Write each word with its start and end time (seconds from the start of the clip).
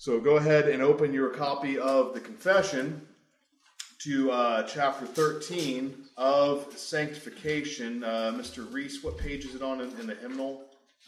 So 0.00 0.20
go 0.20 0.36
ahead 0.36 0.68
and 0.68 0.80
open 0.80 1.12
your 1.12 1.30
copy 1.30 1.76
of 1.76 2.14
the 2.14 2.20
confession 2.20 3.04
to 3.98 4.30
uh, 4.30 4.62
chapter 4.62 5.04
13 5.04 5.92
of 6.16 6.72
sanctification. 6.78 8.04
Uh, 8.04 8.32
Mr. 8.32 8.72
Reese, 8.72 9.02
what 9.02 9.18
page 9.18 9.44
is 9.44 9.56
it 9.56 9.62
on 9.62 9.80
in, 9.80 9.90
in 9.98 10.06
the 10.06 10.14
hymnal? 10.14 10.62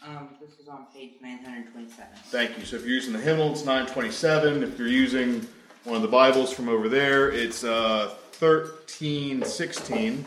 Um, 0.05 0.27
this 0.41 0.59
is 0.59 0.67
on 0.67 0.87
page 0.93 1.13
927. 1.21 2.05
Thank 2.25 2.59
you. 2.59 2.65
So 2.65 2.75
if 2.75 2.81
you're 2.81 2.91
using 2.91 3.13
the 3.13 3.19
hymnal, 3.21 3.53
it's 3.53 3.63
927. 3.63 4.61
If 4.61 4.77
you're 4.77 4.89
using 4.89 5.47
one 5.85 5.95
of 5.95 6.01
the 6.01 6.09
Bibles 6.09 6.51
from 6.51 6.67
over 6.67 6.89
there, 6.89 7.31
it's 7.31 7.63
uh, 7.63 8.13
1316. 8.39 10.25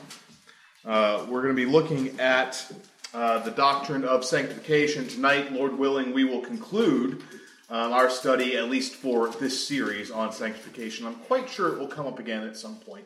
Uh, 0.87 1.27
we're 1.29 1.43
going 1.43 1.55
to 1.55 1.67
be 1.67 1.71
looking 1.71 2.19
at 2.19 2.65
uh, 3.13 3.41
the 3.41 3.51
doctrine 3.51 4.07
of 4.07 4.25
sanctification. 4.25 5.07
Tonight, 5.07 5.53
Lord 5.53 5.79
willing, 5.79 6.15
we 6.15 6.25
will 6.25 6.41
conclude 6.41 7.23
um, 7.75 7.93
our 7.93 8.09
study, 8.09 8.57
at 8.57 8.71
least 8.71 8.95
for 8.95 9.31
this 9.31 9.67
series 9.67 10.13
on 10.13 10.33
sanctification. 10.33 11.07
I'm 11.09 11.17
quite 11.17 11.51
sure 11.51 11.73
it 11.73 11.79
will 11.81 11.89
come 11.89 12.07
up 12.07 12.21
again 12.21 12.47
at 12.47 12.57
some 12.57 12.77
point. 12.77 13.05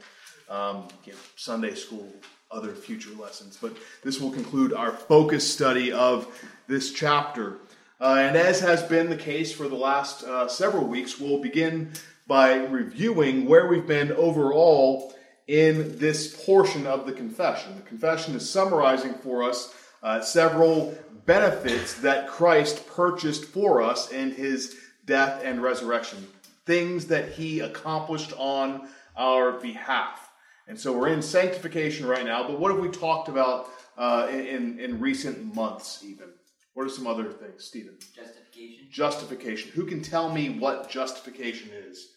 Um, 0.51 0.89
you 1.07 1.13
know, 1.13 1.19
Sunday 1.37 1.75
school, 1.75 2.07
other 2.51 2.75
future 2.75 3.15
lessons. 3.19 3.57
But 3.59 3.75
this 4.05 4.21
will 4.21 4.31
conclude 4.31 4.75
our 4.75 4.93
focus 4.93 5.51
study 5.51 5.91
of 5.91 6.27
this 6.67 6.93
chapter. 6.93 7.57
Uh, 7.99 8.17
and 8.21 8.37
as 8.37 8.61
has 8.61 8.83
been 8.83 9.09
the 9.09 9.17
case 9.17 9.51
for 9.51 9.69
the 9.69 9.75
last 9.75 10.23
uh, 10.25 10.49
several 10.49 10.85
weeks, 10.85 11.19
we'll 11.19 11.41
begin 11.41 11.91
by 12.27 12.57
reviewing 12.57 13.47
where 13.47 13.69
we've 13.69 13.87
been 13.87 14.13
overall 14.13 15.15
in 15.47 15.97
this 15.99 16.45
portion 16.45 16.87
of 16.87 17.07
the 17.07 17.13
confession. 17.13 17.75
The 17.75 17.89
confession 17.89 18.35
is 18.35 18.49
summarizing 18.49 19.15
for 19.15 19.45
us 19.45 19.75
uh, 20.03 20.21
several 20.21 20.97
benefits 21.27 21.95
that 22.01 22.29
Christ 22.29 22.87
purchased 22.89 23.45
for 23.45 23.83
us 23.83 24.11
in 24.13 24.31
his 24.33 24.77
death 25.05 25.43
and 25.45 25.63
resurrection, 25.63 26.27
things 26.65 27.07
that 27.07 27.33
he 27.33 27.61
accomplished 27.61 28.33
on 28.37 28.89
our 29.17 29.53
behalf. 29.53 30.31
And 30.69 30.79
so 30.79 30.97
we're 30.97 31.09
in 31.09 31.23
sanctification 31.23 32.07
right 32.07 32.25
now, 32.25 32.47
but 32.47 32.61
what 32.61 32.71
have 32.73 32.81
we 32.81 32.89
talked 32.89 33.29
about 33.29 33.71
uh, 33.97 34.29
in, 34.31 34.79
in 34.79 35.01
recent 35.01 35.55
months, 35.55 36.05
even? 36.05 36.29
What 36.75 36.87
are 36.87 36.91
some 36.91 37.07
other 37.07 37.33
things, 37.33 37.65
Stephen? 37.65 37.97
Justification. 38.15 38.87
Justification. 38.91 39.71
Who 39.73 39.87
can 39.87 40.01
tell 40.01 40.31
me 40.31 40.51
what 40.51 40.89
justification 40.89 41.71
is? 41.73 42.09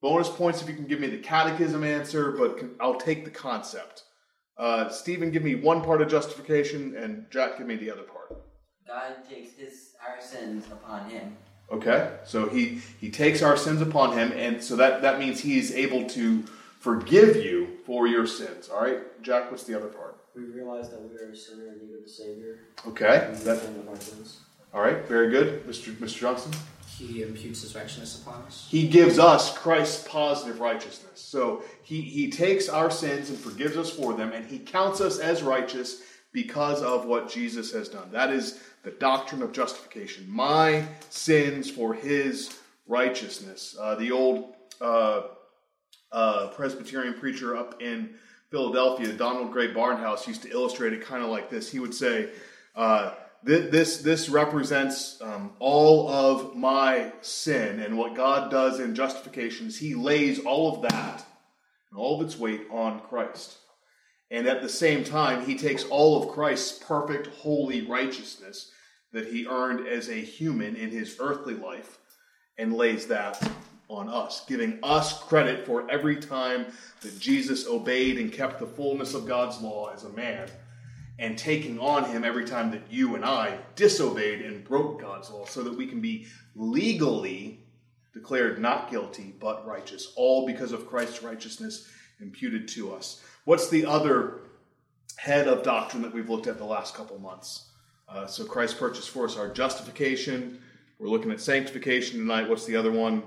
Bonus 0.00 0.28
points 0.28 0.62
if 0.62 0.68
you 0.68 0.74
can 0.74 0.86
give 0.86 1.00
me 1.00 1.08
the 1.08 1.18
catechism 1.18 1.82
answer, 1.82 2.32
but 2.32 2.62
I'll 2.78 3.00
take 3.00 3.24
the 3.24 3.30
concept. 3.30 4.04
Uh, 4.56 4.88
Stephen, 4.88 5.30
give 5.30 5.42
me 5.42 5.54
one 5.56 5.82
part 5.82 6.00
of 6.00 6.08
justification, 6.08 6.96
and 6.96 7.26
Jack, 7.30 7.58
give 7.58 7.66
me 7.66 7.76
the 7.76 7.90
other 7.90 8.02
part. 8.02 8.42
God 8.86 9.14
takes 9.28 9.54
his 9.54 9.90
our 10.06 10.20
sins 10.20 10.66
upon 10.70 11.08
him. 11.10 11.36
Okay, 11.72 12.12
so 12.24 12.48
he 12.48 12.80
he 13.00 13.10
takes 13.10 13.42
our 13.42 13.56
sins 13.56 13.80
upon 13.80 14.16
him, 14.16 14.30
and 14.32 14.62
so 14.62 14.76
that 14.76 15.02
that 15.02 15.18
means 15.18 15.40
he 15.40 15.58
is 15.58 15.72
able 15.72 16.06
to 16.10 16.44
forgive 16.78 17.36
you 17.36 17.78
for 17.86 18.06
your 18.06 18.26
sins. 18.26 18.68
All 18.68 18.82
right, 18.82 19.00
Jack, 19.22 19.50
what's 19.50 19.64
the 19.64 19.74
other 19.74 19.88
part? 19.88 20.18
We 20.36 20.42
realize 20.44 20.90
that 20.90 21.00
we 21.00 21.16
are 21.16 21.30
a 21.30 21.36
sinner 21.36 21.68
in 21.68 21.78
need 21.88 21.96
of 21.96 22.04
a 22.04 22.08
Savior. 22.08 22.58
Okay, 22.86 23.26
And 23.28 23.38
we 23.38 23.44
that, 23.44 23.56
of 23.56 23.88
our 23.88 23.96
sins. 23.96 24.40
all 24.72 24.82
right, 24.82 25.04
very 25.06 25.30
good, 25.30 25.66
Mr. 25.66 25.92
Mr. 25.94 26.18
Johnson. 26.18 26.52
He 26.98 27.22
imputes 27.22 27.62
his 27.62 27.74
righteousness 27.74 28.22
upon 28.22 28.42
us. 28.42 28.68
He 28.70 28.86
gives 28.86 29.18
us 29.18 29.56
Christ's 29.58 30.06
positive 30.06 30.60
righteousness. 30.60 31.20
So 31.20 31.62
he, 31.82 32.00
he 32.00 32.30
takes 32.30 32.68
our 32.68 32.90
sins 32.90 33.30
and 33.30 33.38
forgives 33.38 33.76
us 33.76 33.90
for 33.90 34.14
them, 34.14 34.32
and 34.32 34.46
he 34.46 34.58
counts 34.58 35.00
us 35.00 35.18
as 35.18 35.42
righteous 35.42 36.02
because 36.32 36.82
of 36.82 37.06
what 37.06 37.28
Jesus 37.30 37.72
has 37.72 37.88
done. 37.88 38.10
That 38.12 38.30
is 38.30 38.60
the 38.84 38.92
doctrine 38.92 39.42
of 39.42 39.52
justification. 39.52 40.26
My 40.28 40.84
sins 41.10 41.70
for 41.70 41.94
his 41.94 42.58
righteousness. 42.86 43.76
Uh, 43.80 43.94
the 43.96 44.12
old 44.12 44.54
uh, 44.80 45.22
uh, 46.12 46.48
Presbyterian 46.48 47.14
preacher 47.14 47.56
up 47.56 47.80
in 47.82 48.10
Philadelphia, 48.50 49.12
Donald 49.12 49.52
Grey 49.52 49.72
Barnhouse, 49.72 50.26
used 50.28 50.42
to 50.42 50.50
illustrate 50.50 50.92
it 50.92 51.04
kind 51.04 51.24
of 51.24 51.30
like 51.30 51.50
this. 51.50 51.70
He 51.70 51.80
would 51.80 51.94
say, 51.94 52.28
uh, 52.76 53.14
Th- 53.46 53.70
This 53.70 53.98
this 53.98 54.28
represents 54.28 55.20
um, 55.20 55.52
all 55.58 56.08
of 56.08 56.56
my 56.56 57.12
sin, 57.20 57.80
and 57.80 57.98
what 57.98 58.14
God 58.14 58.50
does 58.50 58.80
in 58.80 58.94
justification 58.94 59.66
is 59.66 59.78
He 59.78 59.94
lays 59.94 60.38
all 60.40 60.74
of 60.74 60.82
that 60.82 61.24
and 61.90 61.98
all 62.00 62.20
of 62.20 62.26
its 62.26 62.38
weight 62.38 62.62
on 62.70 63.00
Christ, 63.00 63.58
and 64.30 64.46
at 64.46 64.62
the 64.62 64.68
same 64.68 65.04
time 65.04 65.44
He 65.44 65.56
takes 65.56 65.84
all 65.84 66.22
of 66.22 66.30
Christ's 66.30 66.78
perfect, 66.78 67.26
holy 67.26 67.82
righteousness 67.82 68.70
that 69.12 69.28
He 69.28 69.46
earned 69.46 69.86
as 69.86 70.08
a 70.08 70.14
human 70.14 70.74
in 70.76 70.90
His 70.90 71.16
earthly 71.20 71.54
life, 71.54 71.98
and 72.56 72.74
lays 72.74 73.06
that 73.08 73.40
on 73.88 74.08
us, 74.08 74.44
giving 74.48 74.78
us 74.82 75.22
credit 75.24 75.66
for 75.66 75.88
every 75.90 76.16
time 76.16 76.66
that 77.02 77.20
Jesus 77.20 77.66
obeyed 77.66 78.16
and 78.18 78.32
kept 78.32 78.58
the 78.58 78.66
fullness 78.66 79.12
of 79.12 79.26
God's 79.26 79.60
law 79.60 79.92
as 79.92 80.04
a 80.04 80.08
man 80.10 80.48
and 81.18 81.38
taking 81.38 81.78
on 81.78 82.04
him 82.04 82.24
every 82.24 82.44
time 82.44 82.70
that 82.72 82.82
you 82.90 83.14
and 83.14 83.24
I 83.24 83.58
disobeyed 83.76 84.42
and 84.42 84.64
broke 84.64 85.00
God's 85.00 85.30
law 85.30 85.44
so 85.46 85.62
that 85.62 85.76
we 85.76 85.86
can 85.86 86.00
be 86.00 86.26
legally 86.56 87.60
declared 88.12 88.60
not 88.60 88.90
guilty 88.90 89.34
but 89.38 89.66
righteous, 89.66 90.12
all 90.16 90.46
because 90.46 90.72
of 90.72 90.88
Christ's 90.88 91.22
righteousness 91.22 91.90
imputed 92.20 92.68
to 92.68 92.92
us. 92.94 93.22
What's 93.44 93.68
the 93.68 93.84
other 93.86 94.40
head 95.16 95.46
of 95.46 95.62
doctrine 95.62 96.02
that 96.02 96.12
we've 96.12 96.28
looked 96.28 96.46
at 96.46 96.58
the 96.58 96.64
last 96.64 96.94
couple 96.94 97.18
months? 97.18 97.70
Uh, 98.08 98.26
so 98.26 98.44
Christ 98.44 98.78
purchased 98.78 99.10
for 99.10 99.24
us 99.24 99.36
our 99.36 99.48
justification. 99.48 100.60
We're 100.98 101.08
looking 101.08 101.30
at 101.30 101.40
sanctification 101.40 102.18
tonight. 102.18 102.48
What's 102.48 102.66
the 102.66 102.76
other 102.76 102.92
one? 102.92 103.22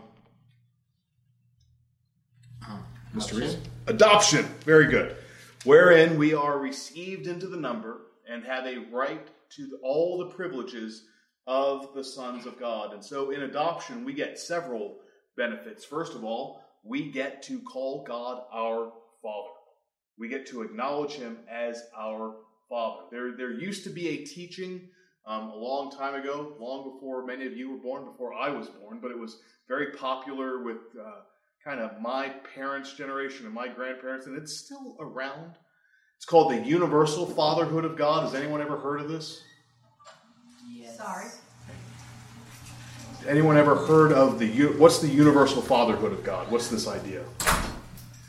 Mr. 3.16 3.40
Reese? 3.40 3.58
Adoption. 3.88 4.46
Very 4.64 4.88
good. 4.88 5.16
Wherein 5.64 6.18
we 6.18 6.34
are 6.34 6.60
received 6.60 7.28
into 7.28 7.48
the 7.48 7.58
number 7.58 8.02
and 8.30 8.44
have 8.44 8.66
a 8.66 8.86
right 8.92 9.28
to 9.56 9.78
all 9.84 10.18
the 10.18 10.36
privileges 10.36 11.06
of 11.46 11.94
the 11.94 12.04
sons 12.04 12.46
of 12.46 12.60
God. 12.60 12.94
And 12.94 13.04
so 13.04 13.32
in 13.32 13.42
adoption, 13.42 14.06
we 14.06 14.14
get 14.14 14.38
several 14.38 15.00
benefits. 15.36 15.84
First 15.84 16.14
of 16.14 16.24
all, 16.24 16.62
we 16.84 17.12
get 17.12 17.42
to 17.44 17.60
call 17.62 18.04
God 18.04 18.44
our 18.54 18.92
Father. 19.22 19.50
We 20.18 20.28
get 20.28 20.46
to 20.48 20.62
acknowledge 20.62 21.14
Him 21.14 21.40
as 21.50 21.84
our 21.98 22.36
Father. 22.70 23.04
There, 23.12 23.36
there 23.36 23.52
used 23.52 23.84
to 23.86 23.90
be 23.90 24.10
a 24.10 24.26
teaching 24.26 24.90
um, 25.26 25.50
a 25.50 25.56
long 25.56 25.92
time 25.92 26.16
ago, 26.16 26.54
long 26.60 26.94
before 26.94 27.26
many 27.26 27.46
of 27.46 27.56
you 27.56 27.72
were 27.72 27.78
born, 27.78 28.06
before 28.06 28.34
I 28.34 28.50
was 28.50 28.68
born, 28.68 29.00
but 29.02 29.12
it 29.12 29.20
was 29.20 29.38
very 29.68 29.92
popular 29.92 30.64
with 30.64 30.78
uh, 31.00 31.22
kind 31.64 31.80
of 31.80 32.02
my 32.02 32.30
parents' 32.56 32.94
generation 32.94 33.46
and 33.46 33.54
my 33.54 33.68
grandparents, 33.68 34.26
and 34.28 34.38
it's 34.38 34.58
still 34.58 34.96
around. 35.00 35.54
It's 36.18 36.26
called 36.26 36.52
the 36.52 36.58
universal 36.58 37.26
fatherhood 37.26 37.86
of 37.86 37.98
God. 37.98 38.24
Has 38.24 38.34
anyone 38.34 38.62
ever 38.62 38.78
heard 38.78 39.02
of 39.02 39.10
this? 39.10 39.42
Yes. 40.70 40.98
Sorry. 40.98 41.28
Anyone 43.28 43.58
ever 43.58 43.76
heard 43.76 44.14
of 44.14 44.40
the 44.40 44.68
what's 44.78 45.00
the 45.00 45.08
universal 45.08 45.62
fatherhood 45.62 46.14
of 46.14 46.24
God? 46.24 46.50
What's 46.50 46.70
this 46.70 46.88
idea? 46.88 47.24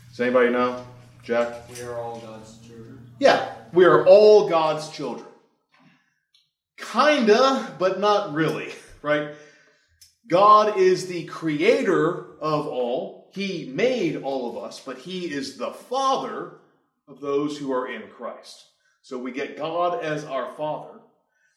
Does 0.09 0.19
anybody 0.19 0.49
know? 0.49 0.85
Jack? 1.23 1.69
We 1.69 1.81
are 1.81 1.97
all 1.97 2.19
God's 2.19 2.57
children. 2.67 2.99
Yeah, 3.19 3.53
we 3.71 3.85
are 3.85 4.05
all 4.05 4.49
God's 4.49 4.89
children. 4.89 5.27
Kinda, 6.77 7.75
but 7.79 7.99
not 7.99 8.33
really, 8.33 8.71
right? 9.01 9.35
God 10.29 10.77
is 10.77 11.07
the 11.07 11.25
creator 11.25 12.37
of 12.39 12.67
all. 12.67 13.18
He 13.31 13.71
made 13.73 14.17
all 14.17 14.49
of 14.49 14.63
us, 14.63 14.79
but 14.79 14.97
He 14.97 15.25
is 15.31 15.57
the 15.57 15.71
Father 15.71 16.53
of 17.07 17.19
those 17.21 17.57
who 17.57 17.71
are 17.71 17.87
in 17.87 18.03
Christ. 18.09 18.65
So 19.01 19.17
we 19.17 19.31
get 19.31 19.57
God 19.57 20.03
as 20.03 20.25
our 20.25 20.51
Father. 20.53 20.99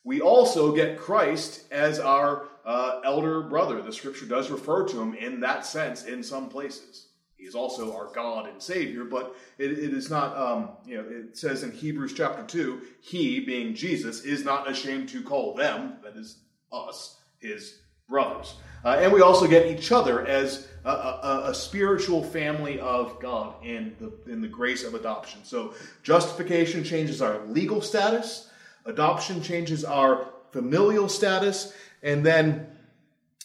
We 0.04 0.20
also 0.20 0.74
get 0.74 0.98
Christ 0.98 1.64
as 1.70 2.00
our 2.00 2.48
uh, 2.64 3.00
elder 3.04 3.42
brother. 3.42 3.82
The 3.82 3.92
scripture 3.92 4.26
does 4.26 4.50
refer 4.50 4.86
to 4.88 5.00
him 5.00 5.14
in 5.14 5.40
that 5.40 5.64
sense 5.64 6.04
in 6.04 6.22
some 6.22 6.48
places. 6.48 7.08
He 7.36 7.44
is 7.44 7.54
also 7.54 7.94
our 7.96 8.12
God 8.12 8.48
and 8.48 8.62
Savior, 8.62 9.04
but 9.04 9.34
it, 9.58 9.72
it 9.72 9.92
is 9.92 10.10
not, 10.10 10.36
um, 10.36 10.70
you 10.86 10.96
know, 10.96 11.04
it 11.08 11.36
says 11.36 11.64
in 11.64 11.72
Hebrews 11.72 12.14
chapter 12.14 12.44
2, 12.44 12.80
He, 13.00 13.40
being 13.40 13.74
Jesus, 13.74 14.22
is 14.22 14.44
not 14.44 14.70
ashamed 14.70 15.08
to 15.10 15.22
call 15.22 15.54
them, 15.54 15.94
that 16.04 16.16
is 16.16 16.38
us, 16.72 17.18
His 17.40 17.80
brothers. 18.08 18.54
Uh, 18.84 18.98
and 19.00 19.12
we 19.12 19.20
also 19.20 19.46
get 19.46 19.66
each 19.66 19.92
other 19.92 20.26
as 20.26 20.68
a, 20.84 20.90
a, 20.90 21.42
a 21.46 21.54
spiritual 21.54 22.22
family 22.22 22.80
of 22.80 23.20
God 23.20 23.54
in 23.64 23.94
the, 24.00 24.32
in 24.32 24.40
the 24.40 24.48
grace 24.48 24.82
of 24.82 24.94
adoption. 24.94 25.40
So 25.44 25.74
justification 26.02 26.82
changes 26.82 27.22
our 27.22 27.38
legal 27.46 27.80
status, 27.80 28.50
adoption 28.84 29.40
changes 29.42 29.84
our 29.84 30.26
familial 30.50 31.08
status, 31.08 31.72
and 32.02 32.26
then 32.26 32.66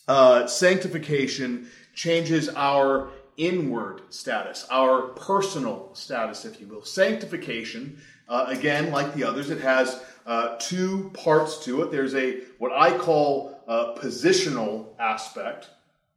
uh, 0.07 0.47
sanctification 0.47 1.69
changes 1.93 2.49
our 2.49 3.09
inward 3.37 4.01
status, 4.09 4.65
our 4.71 5.09
personal 5.09 5.91
status, 5.93 6.45
if 6.45 6.59
you 6.59 6.67
will. 6.67 6.83
Sanctification, 6.83 8.01
uh, 8.27 8.45
again, 8.47 8.91
like 8.91 9.13
the 9.13 9.23
others, 9.23 9.51
it 9.51 9.61
has 9.61 10.03
uh, 10.25 10.55
two 10.59 11.11
parts 11.13 11.63
to 11.65 11.83
it. 11.83 11.91
There's 11.91 12.15
a 12.15 12.41
what 12.57 12.71
I 12.71 12.97
call 12.97 13.56
a 13.67 13.93
positional 13.97 14.87
aspect, 14.97 15.69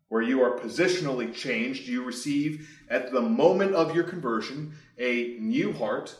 where 0.08 0.22
you 0.22 0.42
are 0.42 0.58
positionally 0.58 1.34
changed. 1.34 1.86
You 1.86 2.04
receive 2.04 2.68
at 2.88 3.12
the 3.12 3.20
moment 3.20 3.74
of 3.74 3.94
your 3.94 4.04
conversion 4.04 4.74
a 4.98 5.36
new 5.38 5.72
heart 5.72 6.16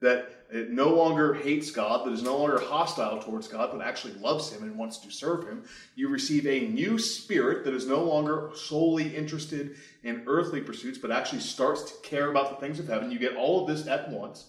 that 0.00 0.42
it 0.50 0.70
no 0.70 0.88
longer 0.88 1.32
hates 1.32 1.70
God, 1.70 2.06
that 2.06 2.12
is 2.12 2.22
no 2.22 2.36
longer 2.36 2.58
hostile 2.58 3.22
towards 3.22 3.48
God, 3.48 3.70
but 3.72 3.80
actually 3.80 4.12
loves 4.14 4.52
Him 4.52 4.64
and 4.64 4.76
wants 4.76 4.98
to 4.98 5.10
serve 5.10 5.48
Him. 5.48 5.64
You 5.94 6.08
receive 6.08 6.46
a 6.46 6.68
new 6.68 6.98
spirit 6.98 7.64
that 7.64 7.72
is 7.72 7.86
no 7.86 8.04
longer 8.04 8.50
solely 8.54 9.16
interested 9.16 9.76
in 10.02 10.24
earthly 10.26 10.60
pursuits, 10.60 10.98
but 10.98 11.10
actually 11.10 11.40
starts 11.40 11.90
to 11.90 12.02
care 12.02 12.30
about 12.30 12.50
the 12.50 12.66
things 12.66 12.78
of 12.78 12.88
heaven. 12.88 13.10
You 13.10 13.18
get 13.18 13.36
all 13.36 13.62
of 13.62 13.68
this 13.68 13.86
at 13.86 14.10
once. 14.10 14.48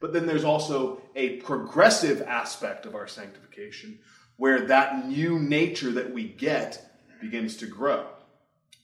But 0.00 0.14
then 0.14 0.26
there's 0.26 0.44
also 0.44 1.02
a 1.14 1.36
progressive 1.40 2.22
aspect 2.22 2.86
of 2.86 2.94
our 2.94 3.06
sanctification 3.06 3.98
where 4.36 4.66
that 4.66 5.06
new 5.08 5.38
nature 5.38 5.92
that 5.92 6.12
we 6.12 6.24
get 6.24 6.84
begins 7.20 7.56
to 7.58 7.66
grow, 7.66 8.06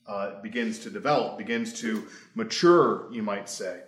uh, 0.07 0.41
begins 0.41 0.79
to 0.81 0.91
develop, 0.91 1.39
begins 1.39 1.73
to 1.81 2.07
mature, 2.35 3.13
you 3.13 3.23
might 3.23 3.49
say. 3.49 3.81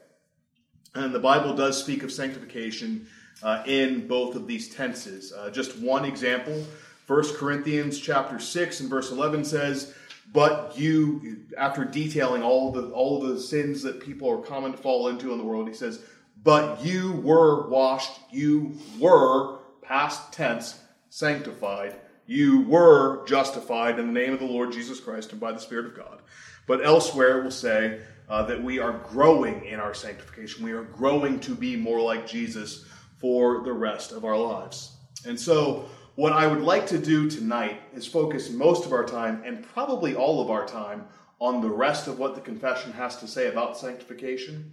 And 0.94 1.14
the 1.14 1.20
Bible 1.20 1.54
does 1.54 1.80
speak 1.80 2.02
of 2.02 2.10
sanctification 2.10 3.06
uh, 3.42 3.62
in 3.66 4.08
both 4.08 4.34
of 4.34 4.46
these 4.46 4.74
tenses. 4.74 5.32
Uh, 5.32 5.50
just 5.50 5.78
one 5.78 6.04
example, 6.04 6.66
1 7.06 7.34
Corinthians 7.36 7.98
chapter 7.98 8.38
6 8.38 8.80
and 8.80 8.90
verse 8.90 9.10
11 9.12 9.44
says, 9.44 9.94
but 10.32 10.78
you, 10.78 11.44
after 11.58 11.84
detailing 11.84 12.42
all 12.42 12.70
the 12.70 12.90
all 12.90 13.20
the 13.20 13.40
sins 13.40 13.82
that 13.82 14.00
people 14.00 14.30
are 14.30 14.38
common 14.38 14.72
to 14.72 14.78
fall 14.78 15.08
into 15.08 15.32
in 15.32 15.38
the 15.38 15.44
world, 15.44 15.66
he 15.66 15.74
says, 15.74 16.00
"But 16.42 16.84
you 16.84 17.12
were 17.12 17.68
washed, 17.68 18.12
you 18.30 18.78
were 18.98 19.58
past 19.82 20.32
tense 20.32 20.79
sanctified, 21.10 21.96
you 22.26 22.62
were 22.62 23.26
justified 23.26 23.98
in 23.98 24.06
the 24.06 24.20
name 24.20 24.32
of 24.32 24.38
the 24.38 24.46
Lord 24.46 24.72
Jesus 24.72 25.00
Christ 25.00 25.32
and 25.32 25.40
by 25.40 25.52
the 25.52 25.58
Spirit 25.58 25.86
of 25.86 25.96
God." 25.96 26.22
But 26.66 26.84
elsewhere, 26.84 27.40
it 27.40 27.44
will 27.44 27.50
say, 27.50 28.00
uh, 28.30 28.44
that 28.44 28.62
we 28.62 28.78
are 28.78 28.92
growing 29.10 29.64
in 29.64 29.80
our 29.80 29.92
sanctification. 29.92 30.64
We 30.64 30.72
are 30.72 30.84
growing 30.84 31.40
to 31.40 31.54
be 31.54 31.74
more 31.76 32.00
like 32.00 32.28
Jesus 32.28 32.86
for 33.18 33.62
the 33.64 33.72
rest 33.72 34.12
of 34.12 34.24
our 34.24 34.38
lives. 34.38 34.96
And 35.26 35.38
so, 35.38 35.86
what 36.14 36.32
I 36.32 36.46
would 36.46 36.62
like 36.62 36.86
to 36.88 36.98
do 36.98 37.28
tonight 37.28 37.80
is 37.92 38.06
focus 38.06 38.50
most 38.50 38.86
of 38.86 38.92
our 38.92 39.04
time, 39.04 39.42
and 39.44 39.66
probably 39.66 40.14
all 40.14 40.40
of 40.40 40.50
our 40.50 40.64
time, 40.64 41.06
on 41.40 41.60
the 41.60 41.68
rest 41.68 42.06
of 42.06 42.18
what 42.18 42.34
the 42.34 42.40
confession 42.40 42.92
has 42.92 43.16
to 43.16 43.26
say 43.26 43.48
about 43.48 43.76
sanctification. 43.76 44.72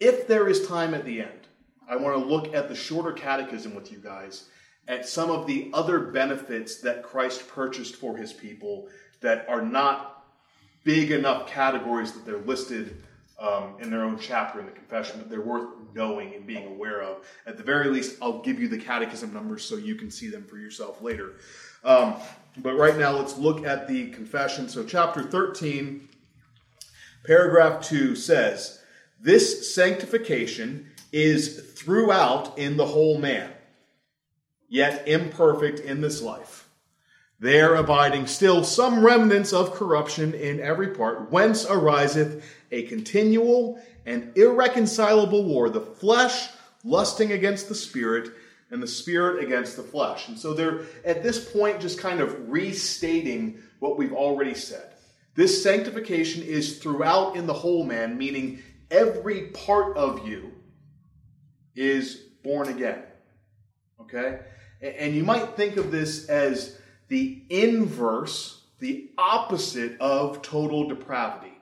If 0.00 0.26
there 0.26 0.48
is 0.48 0.66
time 0.66 0.92
at 0.92 1.04
the 1.04 1.22
end, 1.22 1.48
I 1.88 1.96
want 1.96 2.18
to 2.18 2.24
look 2.24 2.54
at 2.54 2.68
the 2.68 2.74
shorter 2.74 3.12
catechism 3.12 3.74
with 3.74 3.90
you 3.90 3.98
guys, 3.98 4.48
at 4.88 5.08
some 5.08 5.30
of 5.30 5.46
the 5.46 5.70
other 5.72 5.98
benefits 5.98 6.76
that 6.80 7.02
Christ 7.02 7.48
purchased 7.48 7.96
for 7.96 8.16
his 8.16 8.32
people 8.32 8.88
that 9.20 9.48
are 9.48 9.62
not 9.62 10.26
big 10.84 11.10
enough 11.10 11.46
categories 11.46 12.12
that 12.12 12.26
they're 12.26 12.38
listed 12.38 13.02
um, 13.38 13.76
in 13.80 13.90
their 13.90 14.02
own 14.02 14.18
chapter 14.18 14.60
in 14.60 14.66
the 14.66 14.72
confession 14.72 15.18
but 15.18 15.28
they're 15.28 15.40
worth 15.40 15.68
knowing 15.94 16.34
and 16.34 16.46
being 16.46 16.66
aware 16.66 17.02
of. 17.02 17.26
At 17.46 17.56
the 17.56 17.62
very 17.62 17.88
least, 17.88 18.18
I'll 18.20 18.42
give 18.42 18.60
you 18.60 18.68
the 18.68 18.78
catechism 18.78 19.32
numbers 19.32 19.64
so 19.64 19.76
you 19.76 19.94
can 19.94 20.10
see 20.10 20.28
them 20.28 20.44
for 20.44 20.58
yourself 20.58 21.00
later. 21.02 21.34
Um, 21.84 22.14
but 22.58 22.74
right 22.74 22.96
now, 22.96 23.12
let's 23.12 23.36
look 23.36 23.66
at 23.66 23.88
the 23.88 24.10
confession. 24.10 24.68
So, 24.68 24.84
chapter 24.84 25.22
13, 25.22 26.08
paragraph 27.24 27.82
2 27.82 28.14
says, 28.14 28.80
This 29.20 29.74
sanctification 29.74 30.90
is 31.12 31.72
throughout 31.74 32.58
in 32.58 32.76
the 32.76 32.86
whole 32.86 33.18
man, 33.18 33.50
yet 34.74 35.06
imperfect 35.06 35.80
in 35.80 36.00
this 36.00 36.20
life 36.20 36.64
there 37.44 37.74
abiding 37.74 38.26
still 38.26 38.64
some 38.64 39.04
remnants 39.04 39.52
of 39.52 39.74
corruption 39.74 40.32
in 40.32 40.60
every 40.60 40.88
part, 40.88 41.30
whence 41.30 41.66
ariseth 41.66 42.42
a 42.70 42.84
continual 42.84 43.78
and 44.06 44.36
irreconcilable 44.36 45.44
war, 45.44 45.68
the 45.68 45.80
flesh 45.80 46.48
lusting 46.84 47.32
against 47.32 47.68
the 47.68 47.74
spirit, 47.74 48.30
and 48.70 48.82
the 48.82 48.86
spirit 48.86 49.44
against 49.44 49.76
the 49.76 49.82
flesh. 49.82 50.28
And 50.28 50.38
so 50.38 50.54
they're 50.54 50.82
at 51.04 51.22
this 51.22 51.52
point 51.52 51.80
just 51.80 51.98
kind 51.98 52.20
of 52.20 52.48
restating 52.48 53.58
what 53.78 53.98
we've 53.98 54.14
already 54.14 54.54
said. 54.54 54.94
This 55.34 55.62
sanctification 55.62 56.42
is 56.42 56.78
throughout 56.78 57.36
in 57.36 57.46
the 57.46 57.52
whole 57.52 57.84
man, 57.84 58.16
meaning 58.16 58.62
every 58.90 59.48
part 59.48 59.96
of 59.96 60.26
you 60.26 60.52
is 61.74 62.14
born 62.42 62.68
again. 62.68 63.02
Okay? 64.00 64.40
And 64.84 65.14
you 65.14 65.24
might 65.24 65.56
think 65.56 65.78
of 65.78 65.90
this 65.90 66.28
as 66.28 66.78
the 67.08 67.42
inverse, 67.48 68.60
the 68.80 69.10
opposite 69.16 69.98
of 69.98 70.42
total 70.42 70.86
depravity. 70.86 71.54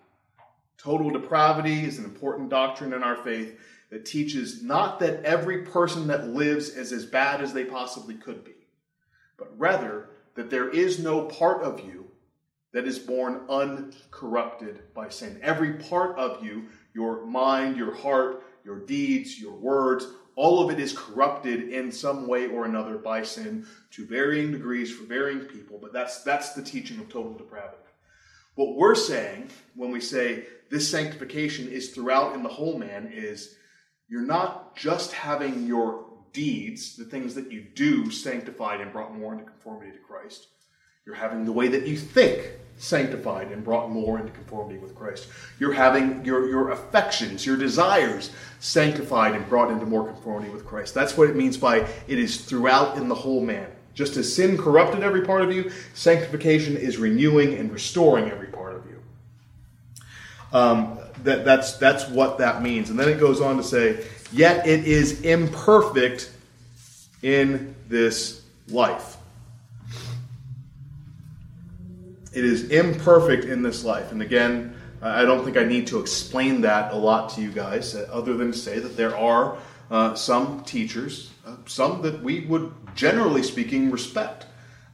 Total 0.76 1.10
depravity 1.10 1.84
is 1.84 1.98
an 1.98 2.04
important 2.04 2.48
doctrine 2.48 2.92
in 2.92 3.04
our 3.04 3.16
faith 3.16 3.56
that 3.90 4.04
teaches 4.04 4.62
not 4.62 4.98
that 4.98 5.22
every 5.22 5.62
person 5.62 6.08
that 6.08 6.28
lives 6.28 6.70
is 6.70 6.90
as 6.90 7.06
bad 7.06 7.40
as 7.40 7.52
they 7.52 7.64
possibly 7.64 8.14
could 8.14 8.42
be, 8.42 8.54
but 9.36 9.56
rather 9.56 10.08
that 10.34 10.50
there 10.50 10.70
is 10.70 10.98
no 10.98 11.26
part 11.26 11.62
of 11.62 11.80
you 11.80 12.10
that 12.72 12.86
is 12.86 12.98
born 12.98 13.42
uncorrupted 13.48 14.80
by 14.94 15.08
sin. 15.08 15.38
Every 15.42 15.74
part 15.74 16.18
of 16.18 16.42
you, 16.42 16.64
your 16.94 17.24
mind, 17.26 17.76
your 17.76 17.94
heart, 17.94 18.42
your 18.64 18.80
deeds, 18.80 19.38
your 19.38 19.52
words, 19.52 20.06
all 20.36 20.62
of 20.62 20.70
it 20.70 20.80
is 20.80 20.96
corrupted 20.96 21.68
in 21.68 21.92
some 21.92 22.26
way 22.26 22.46
or 22.46 22.64
another 22.64 22.96
by 22.96 23.22
sin 23.22 23.66
to 23.90 24.06
varying 24.06 24.52
degrees 24.52 24.92
for 24.92 25.04
varying 25.04 25.40
people, 25.40 25.78
but 25.80 25.92
that's, 25.92 26.22
that's 26.22 26.52
the 26.52 26.62
teaching 26.62 26.98
of 26.98 27.08
total 27.08 27.34
depravity. 27.34 27.76
What 28.54 28.76
we're 28.76 28.94
saying 28.94 29.50
when 29.74 29.90
we 29.90 30.00
say 30.00 30.44
this 30.70 30.90
sanctification 30.90 31.68
is 31.68 31.90
throughout 31.90 32.34
in 32.34 32.42
the 32.42 32.48
whole 32.48 32.78
man 32.78 33.10
is 33.12 33.56
you're 34.08 34.20
not 34.20 34.76
just 34.76 35.12
having 35.12 35.66
your 35.66 36.06
deeds, 36.32 36.96
the 36.96 37.04
things 37.04 37.34
that 37.34 37.50
you 37.50 37.62
do, 37.74 38.10
sanctified 38.10 38.80
and 38.80 38.92
brought 38.92 39.16
more 39.16 39.32
into 39.32 39.44
conformity 39.44 39.92
to 39.92 39.98
Christ. 39.98 40.48
You're 41.06 41.14
having 41.14 41.44
the 41.44 41.52
way 41.52 41.68
that 41.68 41.86
you 41.86 41.96
think 41.96 42.52
sanctified 42.78 43.52
and 43.52 43.64
brought 43.64 43.90
more 43.90 44.18
into 44.18 44.32
conformity 44.32 44.78
with 44.78 44.94
Christ. 44.94 45.28
You're 45.58 45.72
having 45.72 46.24
your, 46.24 46.48
your 46.48 46.70
affections, 46.70 47.46
your 47.46 47.56
desires 47.56 48.30
sanctified 48.58 49.34
and 49.34 49.48
brought 49.48 49.70
into 49.70 49.86
more 49.86 50.04
conformity 50.06 50.52
with 50.52 50.64
Christ. 50.64 50.94
That's 50.94 51.16
what 51.16 51.30
it 51.30 51.36
means 51.36 51.56
by 51.56 51.86
it 52.08 52.18
is 52.18 52.40
throughout 52.40 52.96
in 52.96 53.08
the 53.08 53.14
whole 53.14 53.40
man. 53.40 53.68
Just 53.94 54.16
as 54.16 54.34
sin 54.34 54.56
corrupted 54.56 55.02
every 55.02 55.22
part 55.22 55.42
of 55.42 55.52
you, 55.52 55.70
sanctification 55.94 56.76
is 56.76 56.96
renewing 56.96 57.54
and 57.54 57.70
restoring 57.70 58.30
every 58.30 58.48
part 58.48 58.74
of 58.74 58.86
you. 58.86 59.02
Um, 60.52 60.98
that, 61.24 61.44
that's, 61.44 61.76
that's 61.76 62.08
what 62.08 62.38
that 62.38 62.62
means. 62.62 62.90
And 62.90 62.98
then 62.98 63.08
it 63.08 63.20
goes 63.20 63.40
on 63.40 63.56
to 63.58 63.62
say, 63.62 64.04
yet 64.32 64.66
it 64.66 64.84
is 64.86 65.20
imperfect 65.22 66.30
in 67.22 67.74
this 67.88 68.42
life. 68.68 69.16
It 72.32 72.44
is 72.44 72.70
imperfect 72.70 73.44
in 73.44 73.62
this 73.62 73.84
life. 73.84 74.10
And 74.12 74.22
again, 74.22 74.74
I 75.02 75.24
don't 75.24 75.44
think 75.44 75.56
I 75.56 75.64
need 75.64 75.86
to 75.88 76.00
explain 76.00 76.60
that 76.62 76.92
a 76.92 76.96
lot 76.96 77.30
to 77.30 77.42
you 77.42 77.50
guys, 77.50 77.94
uh, 77.94 78.08
other 78.10 78.36
than 78.36 78.52
to 78.52 78.58
say 78.58 78.78
that 78.78 78.96
there 78.96 79.16
are 79.16 79.58
uh, 79.90 80.14
some 80.14 80.62
teachers, 80.64 81.30
uh, 81.44 81.56
some 81.66 82.02
that 82.02 82.22
we 82.22 82.40
would, 82.46 82.72
generally 82.94 83.42
speaking, 83.42 83.90
respect 83.90 84.46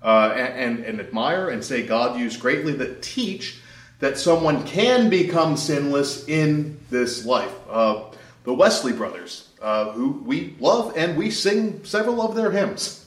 uh, 0.02 0.32
and, 0.34 0.84
and, 0.84 0.98
admire 0.98 1.50
and 1.50 1.62
say 1.62 1.86
God 1.86 2.18
used 2.18 2.40
greatly, 2.40 2.72
that 2.74 3.02
teach 3.02 3.60
that 4.00 4.16
someone 4.16 4.64
can 4.64 5.10
become 5.10 5.56
sinless 5.56 6.26
in 6.28 6.80
this 6.90 7.26
life. 7.26 7.54
Uh, 7.68 8.04
the 8.44 8.54
Wesley 8.54 8.92
brothers, 8.92 9.48
uh, 9.60 9.92
who 9.92 10.22
we 10.24 10.56
love 10.58 10.96
and 10.96 11.16
we 11.16 11.30
sing 11.30 11.84
several 11.84 12.22
of 12.22 12.34
their 12.34 12.50
hymns 12.50 12.97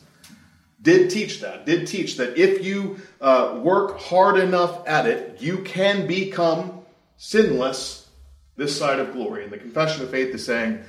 did 0.81 1.09
teach 1.09 1.41
that, 1.41 1.65
did 1.65 1.87
teach 1.87 2.17
that 2.17 2.37
if 2.37 2.63
you 2.63 2.97
uh, 3.19 3.59
work 3.61 3.99
hard 3.99 4.37
enough 4.37 4.87
at 4.87 5.05
it, 5.05 5.41
you 5.41 5.59
can 5.59 6.07
become 6.07 6.81
sinless 7.17 8.09
this 8.57 8.77
side 8.77 8.99
of 8.99 9.13
glory. 9.13 9.43
And 9.43 9.53
the 9.53 9.57
confession 9.57 10.03
of 10.03 10.09
faith 10.09 10.33
is 10.33 10.45
saying, 10.45 10.83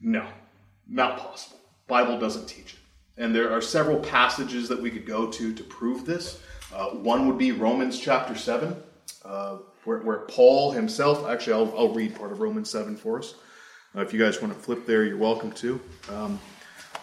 no, 0.00 0.26
not 0.88 1.18
possible. 1.18 1.58
Bible 1.86 2.18
doesn't 2.18 2.46
teach 2.46 2.74
it. 2.74 2.78
And 3.16 3.34
there 3.34 3.52
are 3.52 3.60
several 3.60 3.98
passages 4.00 4.68
that 4.68 4.80
we 4.80 4.90
could 4.90 5.06
go 5.06 5.30
to 5.30 5.54
to 5.54 5.62
prove 5.62 6.04
this. 6.04 6.42
Uh, 6.74 6.90
one 6.90 7.26
would 7.28 7.38
be 7.38 7.52
Romans 7.52 7.98
chapter 7.98 8.34
7, 8.34 8.76
uh, 9.24 9.58
where, 9.84 9.98
where, 9.98 10.18
Paul 10.20 10.72
himself, 10.72 11.26
actually, 11.26 11.52
I'll, 11.52 11.78
I'll, 11.78 11.94
read 11.94 12.16
part 12.16 12.32
of 12.32 12.40
Romans 12.40 12.68
7 12.70 12.96
for 12.96 13.18
us. 13.18 13.34
Uh, 13.94 14.00
if 14.00 14.12
you 14.12 14.18
guys 14.18 14.42
want 14.42 14.52
to 14.52 14.58
flip 14.58 14.84
there, 14.84 15.04
you're 15.04 15.16
welcome 15.16 15.52
to. 15.52 15.80
Um, 16.10 16.40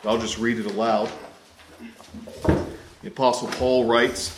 I'll 0.04 0.18
just 0.18 0.38
read 0.38 0.60
it 0.60 0.66
aloud. 0.66 1.10
The 3.02 3.08
Apostle 3.08 3.48
Paul 3.48 3.86
writes, 3.86 4.38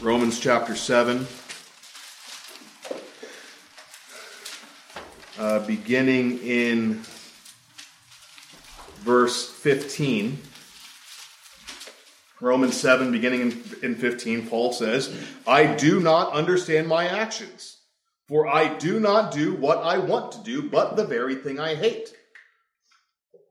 Romans 0.00 0.40
chapter 0.40 0.74
7, 0.74 1.26
uh, 5.38 5.60
beginning 5.66 6.38
in 6.38 7.02
verse 9.04 9.48
15. 9.48 10.38
Romans 12.40 12.76
7, 12.76 13.12
beginning 13.12 13.40
in, 13.42 13.64
in 13.82 13.94
15, 13.94 14.48
Paul 14.48 14.72
says, 14.72 15.14
I 15.46 15.66
do 15.66 16.00
not 16.00 16.32
understand 16.32 16.88
my 16.88 17.06
actions, 17.06 17.78
for 18.26 18.48
I 18.48 18.74
do 18.76 18.98
not 18.98 19.32
do 19.32 19.54
what 19.54 19.78
I 19.78 19.98
want 19.98 20.32
to 20.32 20.42
do, 20.42 20.68
but 20.68 20.96
the 20.96 21.06
very 21.06 21.36
thing 21.36 21.60
I 21.60 21.76
hate. 21.76 22.15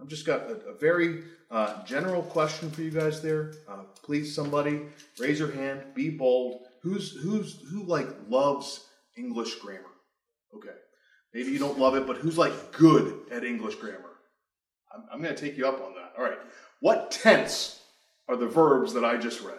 I've 0.00 0.08
just 0.08 0.26
got 0.26 0.42
a, 0.42 0.54
a 0.68 0.74
very 0.74 1.22
uh, 1.50 1.82
general 1.84 2.22
question 2.22 2.70
for 2.70 2.82
you 2.82 2.90
guys 2.90 3.22
there. 3.22 3.54
Uh, 3.68 3.84
please, 4.02 4.34
somebody, 4.34 4.82
raise 5.18 5.38
your 5.38 5.50
hand, 5.50 5.82
be 5.94 6.10
bold. 6.10 6.66
Who's 6.82 7.12
who's 7.22 7.62
who 7.70 7.84
like 7.84 8.08
loves 8.28 8.86
English 9.16 9.56
grammar? 9.56 9.82
Okay, 10.54 10.76
maybe 11.32 11.50
you 11.50 11.58
don't 11.58 11.78
love 11.78 11.96
it, 11.96 12.06
but 12.06 12.18
who's 12.18 12.38
like 12.38 12.72
good 12.72 13.20
at 13.30 13.44
English 13.44 13.76
grammar? 13.76 14.12
I'm, 14.94 15.04
I'm 15.12 15.22
going 15.22 15.34
to 15.34 15.40
take 15.40 15.56
you 15.56 15.66
up 15.66 15.80
on 15.82 15.94
that. 15.94 16.12
All 16.16 16.24
right, 16.24 16.38
what 16.80 17.10
tense 17.10 17.80
are 18.28 18.36
the 18.36 18.46
verbs 18.46 18.92
that 18.94 19.04
I 19.04 19.16
just 19.16 19.40
read? 19.42 19.58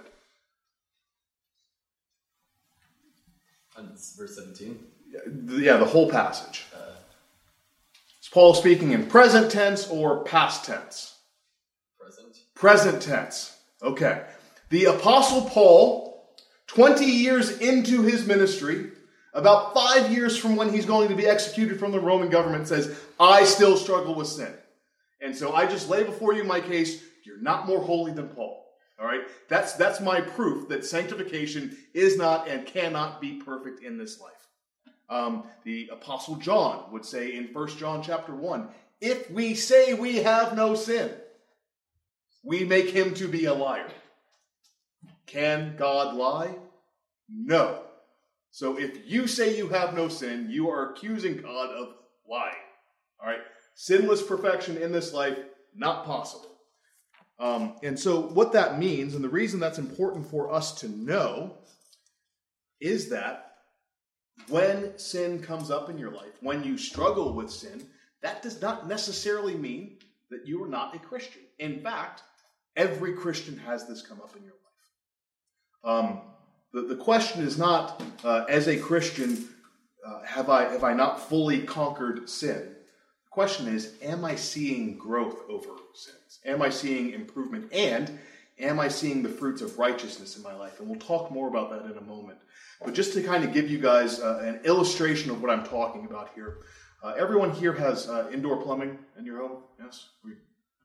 verse 4.17 4.35
17. 4.35 4.79
Yeah, 5.59 5.77
the 5.77 5.85
whole 5.85 6.09
passage. 6.09 6.65
Is 8.27 8.33
Paul 8.33 8.53
speaking 8.55 8.91
in 8.91 9.07
present 9.07 9.49
tense 9.49 9.87
or 9.87 10.25
past 10.25 10.65
tense? 10.65 11.17
Present. 11.97 12.35
Present 12.55 13.01
tense. 13.01 13.57
Okay. 13.81 14.25
The 14.67 14.83
Apostle 14.83 15.43
Paul, 15.43 16.35
20 16.67 17.05
years 17.05 17.57
into 17.59 18.01
his 18.01 18.27
ministry, 18.27 18.91
about 19.33 19.73
five 19.73 20.11
years 20.11 20.37
from 20.37 20.57
when 20.57 20.73
he's 20.73 20.85
going 20.85 21.07
to 21.07 21.15
be 21.15 21.25
executed 21.25 21.79
from 21.79 21.93
the 21.93 22.01
Roman 22.01 22.27
government, 22.27 22.67
says, 22.67 22.99
I 23.17 23.45
still 23.45 23.77
struggle 23.77 24.13
with 24.13 24.27
sin. 24.27 24.53
And 25.21 25.33
so 25.33 25.53
I 25.53 25.65
just 25.65 25.87
lay 25.87 26.03
before 26.03 26.33
you 26.33 26.43
my 26.43 26.59
case. 26.59 27.01
You're 27.25 27.41
not 27.41 27.65
more 27.65 27.79
holy 27.79 28.11
than 28.11 28.27
Paul. 28.27 28.61
All 28.99 29.07
right? 29.07 29.21
That's, 29.47 29.71
that's 29.75 30.01
my 30.01 30.19
proof 30.19 30.67
that 30.67 30.83
sanctification 30.83 31.77
is 31.93 32.17
not 32.17 32.49
and 32.49 32.65
cannot 32.65 33.21
be 33.21 33.41
perfect 33.41 33.85
in 33.85 33.97
this 33.97 34.19
life. 34.19 34.46
Um, 35.09 35.45
the 35.63 35.89
Apostle 35.91 36.35
John 36.35 36.91
would 36.91 37.05
say 37.05 37.35
in 37.35 37.45
1 37.53 37.67
John 37.77 38.03
chapter 38.03 38.35
1 38.35 38.69
if 38.99 39.29
we 39.29 39.53
say 39.53 39.93
we 39.93 40.17
have 40.17 40.55
no 40.55 40.75
sin, 40.75 41.11
we 42.43 42.65
make 42.65 42.89
him 42.89 43.13
to 43.15 43.27
be 43.27 43.45
a 43.45 43.53
liar. 43.53 43.89
Can 45.27 45.75
God 45.77 46.15
lie? 46.15 46.55
No. 47.29 47.83
So 48.51 48.79
if 48.79 49.05
you 49.05 49.27
say 49.27 49.55
you 49.55 49.67
have 49.69 49.93
no 49.93 50.07
sin, 50.07 50.47
you 50.49 50.69
are 50.69 50.91
accusing 50.91 51.37
God 51.37 51.69
of 51.69 51.93
lying. 52.27 52.55
All 53.19 53.27
right? 53.27 53.41
Sinless 53.75 54.23
perfection 54.23 54.77
in 54.77 54.91
this 54.91 55.13
life, 55.13 55.37
not 55.75 56.05
possible. 56.05 56.57
Um, 57.39 57.75
and 57.83 57.99
so, 57.99 58.19
what 58.19 58.53
that 58.53 58.79
means, 58.79 59.13
and 59.13 59.23
the 59.23 59.29
reason 59.29 59.59
that's 59.59 59.77
important 59.77 60.27
for 60.27 60.51
us 60.51 60.79
to 60.79 60.89
know, 60.89 61.57
is 62.79 63.09
that 63.09 63.46
when 64.49 64.97
sin 64.97 65.41
comes 65.41 65.69
up 65.71 65.89
in 65.89 65.97
your 65.97 66.11
life, 66.11 66.37
when 66.41 66.63
you 66.63 66.77
struggle 66.77 67.33
with 67.33 67.49
sin, 67.49 67.85
that 68.21 68.41
does 68.41 68.61
not 68.61 68.87
necessarily 68.87 69.55
mean 69.55 69.97
that 70.29 70.45
you 70.45 70.63
are 70.63 70.67
not 70.67 70.95
a 70.95 70.99
Christian. 70.99 71.41
In 71.59 71.81
fact, 71.81 72.23
every 72.75 73.13
Christian 73.13 73.57
has 73.57 73.87
this 73.87 74.01
come 74.01 74.21
up 74.21 74.35
in 74.35 74.43
your 74.43 74.53
life. 74.53 76.05
Um, 76.05 76.21
the, 76.73 76.81
the 76.81 76.95
question 76.95 77.43
is 77.43 77.57
not, 77.57 78.01
uh, 78.23 78.45
as 78.49 78.67
a 78.67 78.77
Christian, 78.77 79.47
uh, 80.05 80.23
have, 80.23 80.49
I, 80.49 80.63
have 80.71 80.83
I 80.83 80.93
not 80.93 81.29
fully 81.29 81.61
conquered 81.61 82.29
sin? 82.29 82.75
The 83.25 83.29
question 83.31 83.67
is, 83.67 83.93
am 84.01 84.25
I 84.25 84.35
seeing 84.35 84.97
growth 84.97 85.41
over 85.49 85.69
sins? 85.93 86.39
Am 86.45 86.61
I 86.61 86.69
seeing 86.69 87.11
improvement? 87.11 87.71
And 87.71 88.19
am 88.59 88.79
I 88.79 88.87
seeing 88.87 89.23
the 89.23 89.29
fruits 89.29 89.61
of 89.61 89.77
righteousness 89.77 90.37
in 90.37 90.43
my 90.43 90.55
life? 90.55 90.79
And 90.79 90.89
we'll 90.89 90.99
talk 90.99 91.31
more 91.31 91.47
about 91.47 91.69
that 91.71 91.89
in 91.91 91.97
a 91.97 92.01
moment. 92.01 92.39
But 92.83 92.93
just 92.93 93.13
to 93.13 93.23
kind 93.23 93.43
of 93.43 93.53
give 93.53 93.69
you 93.69 93.79
guys 93.79 94.19
uh, 94.19 94.41
an 94.43 94.61
illustration 94.63 95.31
of 95.31 95.41
what 95.41 95.51
I'm 95.51 95.63
talking 95.63 96.05
about 96.05 96.31
here, 96.35 96.59
uh, 97.03 97.13
everyone 97.17 97.51
here 97.51 97.73
has 97.73 98.09
uh, 98.09 98.29
indoor 98.33 98.61
plumbing 98.61 98.97
in 99.17 99.25
your 99.25 99.39
home? 99.39 99.63
Yes? 99.81 100.09
We, 100.23 100.33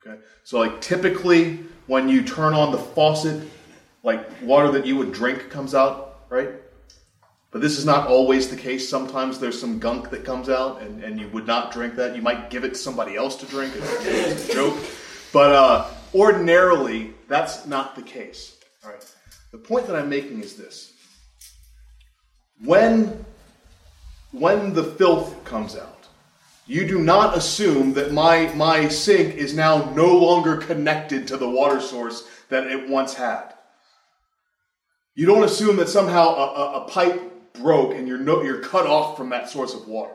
okay. 0.06 0.20
So, 0.44 0.58
like, 0.58 0.80
typically 0.80 1.60
when 1.86 2.08
you 2.08 2.22
turn 2.22 2.54
on 2.54 2.72
the 2.72 2.78
faucet, 2.78 3.48
like 4.02 4.28
water 4.42 4.70
that 4.72 4.86
you 4.86 4.96
would 4.96 5.12
drink 5.12 5.50
comes 5.50 5.74
out, 5.74 6.24
right? 6.28 6.50
But 7.50 7.60
this 7.60 7.78
is 7.78 7.84
not 7.84 8.08
always 8.08 8.48
the 8.48 8.56
case. 8.56 8.88
Sometimes 8.88 9.38
there's 9.38 9.60
some 9.60 9.78
gunk 9.78 10.08
that 10.10 10.24
comes 10.24 10.48
out, 10.48 10.80
and, 10.80 11.04
and 11.04 11.20
you 11.20 11.28
would 11.28 11.46
not 11.46 11.70
drink 11.70 11.96
that. 11.96 12.16
You 12.16 12.22
might 12.22 12.48
give 12.48 12.64
it 12.64 12.70
to 12.70 12.74
somebody 12.76 13.14
else 13.14 13.36
to 13.36 13.46
drink. 13.46 13.74
It's 13.76 14.48
a 14.48 14.54
joke. 14.54 14.78
But 15.32 15.54
uh, 15.54 15.90
ordinarily, 16.14 17.14
that's 17.28 17.66
not 17.66 17.96
the 17.96 18.02
case. 18.02 18.58
All 18.84 18.90
right. 18.90 19.14
The 19.50 19.58
point 19.58 19.86
that 19.86 19.96
I'm 19.96 20.08
making 20.08 20.42
is 20.42 20.56
this: 20.56 20.92
when 22.64 23.24
when 24.32 24.72
the 24.72 24.84
filth 24.84 25.44
comes 25.44 25.76
out, 25.76 26.06
you 26.66 26.86
do 26.86 26.98
not 26.98 27.36
assume 27.36 27.92
that 27.94 28.12
my 28.12 28.52
my 28.54 28.88
sink 28.88 29.34
is 29.34 29.54
now 29.54 29.92
no 29.94 30.16
longer 30.16 30.56
connected 30.56 31.28
to 31.28 31.36
the 31.36 31.48
water 31.48 31.80
source 31.80 32.28
that 32.48 32.66
it 32.66 32.88
once 32.88 33.14
had. 33.14 33.52
You 35.14 35.26
don't 35.26 35.44
assume 35.44 35.76
that 35.76 35.90
somehow 35.90 36.28
a, 36.28 36.46
a, 36.46 36.84
a 36.84 36.88
pipe 36.88 37.52
broke 37.52 37.94
and 37.94 38.08
you're 38.08 38.18
no, 38.18 38.42
you're 38.42 38.60
cut 38.60 38.86
off 38.86 39.16
from 39.16 39.28
that 39.30 39.50
source 39.50 39.74
of 39.74 39.86
water. 39.86 40.14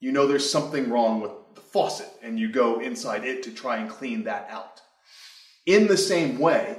You 0.00 0.12
know 0.12 0.26
there's 0.26 0.48
something 0.48 0.90
wrong 0.90 1.20
with 1.20 1.32
the 1.56 1.60
faucet, 1.60 2.08
and 2.22 2.38
you 2.38 2.48
go 2.52 2.78
inside 2.80 3.24
it 3.24 3.42
to 3.42 3.50
try 3.50 3.78
and 3.78 3.90
clean 3.90 4.24
that 4.24 4.46
out. 4.48 4.80
In 5.68 5.86
the 5.86 5.98
same 5.98 6.38
way, 6.38 6.78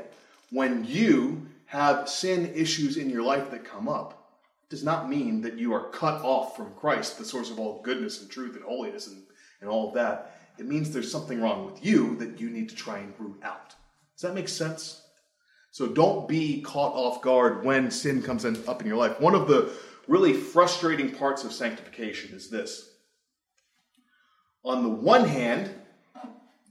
when 0.50 0.84
you 0.84 1.46
have 1.67 2.10
sin 2.10 2.51
issues 2.55 2.98
in 2.98 3.08
your 3.08 3.22
life 3.22 3.51
that 3.51 3.63
come 3.63 3.88
up, 3.88 4.31
it 4.63 4.72
does 4.72 4.84
not 4.84 5.08
mean 5.08 5.41
that 5.41 5.60
you 5.60 5.75
are 5.75 5.89
cut 5.89 6.24
off 6.24 6.58
from 6.58 6.74
Christ, 6.74 7.19
the 7.19 7.24
source 7.24 7.51
of 7.51 7.60
all 7.60 7.84
goodness 7.84 8.19
and 8.19 8.31
truth 8.31 8.55
and 8.55 8.65
holiness 8.65 9.05
and, 9.05 9.22
and 9.62 9.69
all 9.69 9.89
of 9.89 9.93
that. 9.93 10.39
It 10.58 10.65
means 10.65 10.89
there's 10.89 11.12
something 11.12 11.39
wrong 11.39 11.67
with 11.67 11.86
you 11.86 12.15
that 12.15 12.39
you 12.39 12.50
need 12.50 12.67
to 12.69 12.75
try 12.75 12.98
and 12.98 13.13
root 13.19 13.39
out. 13.43 13.75
Does 14.15 14.24
that 14.24 14.34
make 14.34 14.50
sense? 14.50 15.03
So 15.69 15.86
don't 15.86 16.27
be 16.27 16.63
caught 16.63 16.96
off 16.96 17.22
guard 17.22 17.63
when 17.63 17.91
sin 17.91 18.24
comes 18.24 18.43
in, 18.43 18.58
up 18.67 18.81
in 18.81 18.88
your 18.88 18.98
life. 18.98 19.22
One 19.22 19.36
of 19.36 19.48
the 19.48 19.72
really 20.08 20.34
frustrating 20.34 21.12
parts 21.12 21.43
of 21.43 21.53
sanctification 21.53 22.36
is 22.36 22.50
this. 22.50 22.89
On 24.63 24.81
the 24.81 24.89
one 24.89 25.25
hand, 25.25 25.69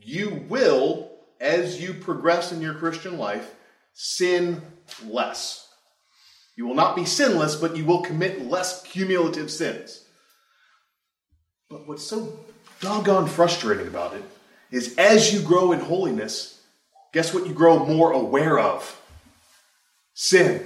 you 0.03 0.45
will, 0.49 1.08
as 1.41 1.81
you 1.81 1.95
progress 1.95 2.53
in 2.53 2.61
your 2.61 2.75
Christian 2.75 3.19
life, 3.19 3.55
sin 3.93 4.63
less. 5.07 5.69
You 6.57 6.67
will 6.67 6.75
not 6.75 6.97
be 6.97 7.05
sinless, 7.05 7.55
but 7.57 7.77
you 7.77 7.85
will 7.85 8.03
commit 8.03 8.47
less 8.47 8.83
cumulative 8.83 9.51
sins. 9.51 10.05
But 11.71 11.87
what's 11.87 12.05
so 12.05 12.41
doggone 12.81 13.29
frustrating 13.29 13.87
about 13.87 14.15
it 14.15 14.25
is 14.71 14.97
as 14.97 15.33
you 15.33 15.41
grow 15.41 15.73
in 15.73 15.81
holiness, 15.81 16.61
guess 17.13 17.33
what 17.33 17.47
you 17.47 17.55
grow 17.55 17.85
more 17.87 18.13
aware 18.13 18.59
of? 18.59 19.01
Sin. 20.15 20.65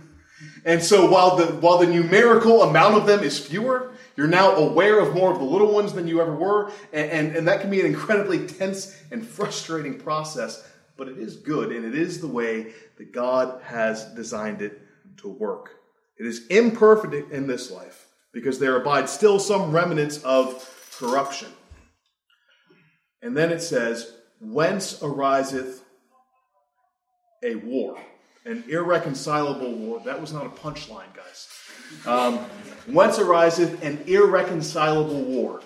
and 0.64 0.82
so 0.82 1.10
while 1.10 1.36
the 1.36 1.46
while 1.46 1.78
the 1.78 1.86
numerical 1.86 2.62
amount 2.62 2.96
of 2.96 3.06
them 3.06 3.22
is 3.22 3.38
fewer, 3.38 3.93
you're 4.16 4.26
now 4.26 4.54
aware 4.54 5.00
of 5.00 5.14
more 5.14 5.32
of 5.32 5.38
the 5.38 5.44
little 5.44 5.72
ones 5.72 5.92
than 5.92 6.06
you 6.06 6.20
ever 6.20 6.34
were, 6.34 6.70
and, 6.92 7.10
and, 7.10 7.36
and 7.36 7.48
that 7.48 7.60
can 7.60 7.70
be 7.70 7.80
an 7.80 7.86
incredibly 7.86 8.46
tense 8.46 8.96
and 9.10 9.26
frustrating 9.26 9.98
process, 9.98 10.66
but 10.96 11.08
it 11.08 11.18
is 11.18 11.36
good, 11.36 11.72
and 11.72 11.84
it 11.84 11.94
is 11.94 12.20
the 12.20 12.28
way 12.28 12.72
that 12.98 13.12
God 13.12 13.60
has 13.62 14.04
designed 14.14 14.62
it 14.62 14.80
to 15.18 15.28
work. 15.28 15.76
It 16.18 16.26
is 16.26 16.46
imperfect 16.46 17.32
in 17.32 17.46
this 17.46 17.70
life 17.70 18.08
because 18.32 18.58
there 18.58 18.76
abide 18.76 19.08
still 19.08 19.38
some 19.38 19.72
remnants 19.72 20.22
of 20.22 20.70
corruption. 20.98 21.48
And 23.22 23.36
then 23.36 23.50
it 23.50 23.60
says, 23.60 24.12
Whence 24.40 25.02
ariseth 25.02 25.82
a 27.42 27.54
war, 27.56 27.98
an 28.44 28.64
irreconcilable 28.68 29.72
war. 29.74 30.02
That 30.04 30.20
was 30.20 30.32
not 30.32 30.46
a 30.46 30.50
punchline, 30.50 31.14
guys. 31.14 31.48
Um, 32.06 32.38
whence 32.86 33.18
ariseth 33.18 33.82
an 33.82 34.02
irreconcilable 34.06 35.22
war 35.22 35.62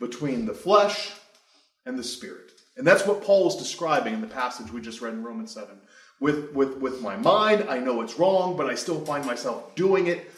between 0.00 0.46
the 0.46 0.54
flesh 0.54 1.12
and 1.86 1.98
the 1.98 2.04
spirit. 2.04 2.52
And 2.76 2.86
that's 2.86 3.06
what 3.06 3.22
Paul 3.22 3.48
is 3.48 3.56
describing 3.56 4.14
in 4.14 4.20
the 4.20 4.26
passage 4.26 4.72
we 4.72 4.80
just 4.80 5.00
read 5.00 5.14
in 5.14 5.22
Romans 5.22 5.52
7. 5.52 5.76
With, 6.20 6.52
with, 6.52 6.78
with 6.78 7.00
my 7.00 7.16
mind, 7.16 7.66
I 7.68 7.78
know 7.78 8.00
it's 8.00 8.18
wrong, 8.18 8.56
but 8.56 8.66
I 8.66 8.74
still 8.74 9.04
find 9.04 9.24
myself 9.24 9.74
doing 9.74 10.06
it. 10.06 10.30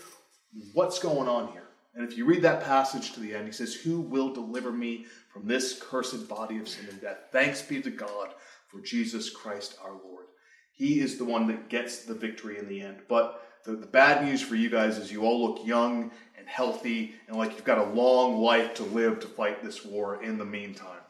What's 0.72 0.98
going 0.98 1.28
on 1.28 1.52
here? 1.52 1.62
And 1.94 2.06
if 2.06 2.16
you 2.16 2.26
read 2.26 2.42
that 2.42 2.64
passage 2.64 3.12
to 3.12 3.20
the 3.20 3.34
end, 3.34 3.46
he 3.46 3.52
says, 3.52 3.74
Who 3.74 4.00
will 4.00 4.32
deliver 4.32 4.70
me 4.70 5.06
from 5.32 5.46
this 5.46 5.80
cursed 5.80 6.28
body 6.28 6.58
of 6.58 6.68
sin 6.68 6.86
and 6.90 7.00
death? 7.00 7.18
Thanks 7.32 7.62
be 7.62 7.80
to 7.80 7.90
God 7.90 8.28
for 8.68 8.80
Jesus 8.80 9.30
Christ 9.30 9.78
our 9.82 9.92
Lord. 9.92 10.26
He 10.72 11.00
is 11.00 11.16
the 11.16 11.24
one 11.24 11.46
that 11.46 11.70
gets 11.70 12.04
the 12.04 12.14
victory 12.14 12.58
in 12.58 12.68
the 12.68 12.82
end. 12.82 12.98
But 13.08 13.45
the, 13.66 13.72
the 13.72 13.86
bad 13.86 14.24
news 14.24 14.40
for 14.40 14.54
you 14.54 14.70
guys 14.70 14.96
is 14.96 15.12
you 15.12 15.24
all 15.24 15.44
look 15.44 15.66
young 15.66 16.10
and 16.38 16.46
healthy 16.46 17.14
and 17.26 17.36
like 17.36 17.52
you've 17.52 17.64
got 17.64 17.78
a 17.78 17.90
long 17.90 18.40
life 18.40 18.74
to 18.74 18.84
live 18.84 19.20
to 19.20 19.26
fight 19.26 19.62
this 19.62 19.84
war 19.84 20.22
in 20.22 20.38
the 20.38 20.44
meantime. 20.44 21.00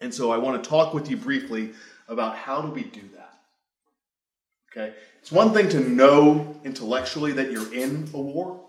And 0.00 0.12
so 0.12 0.32
I 0.32 0.38
want 0.38 0.62
to 0.62 0.68
talk 0.68 0.94
with 0.94 1.08
you 1.10 1.16
briefly 1.16 1.74
about 2.08 2.36
how 2.36 2.62
do 2.62 2.70
we 2.70 2.82
do 2.82 3.02
that. 3.14 3.38
Okay? 4.72 4.94
It's 5.20 5.30
one 5.30 5.52
thing 5.52 5.68
to 5.68 5.80
know 5.80 6.56
intellectually 6.64 7.32
that 7.32 7.52
you're 7.52 7.72
in 7.72 8.08
a 8.14 8.20
war, 8.20 8.60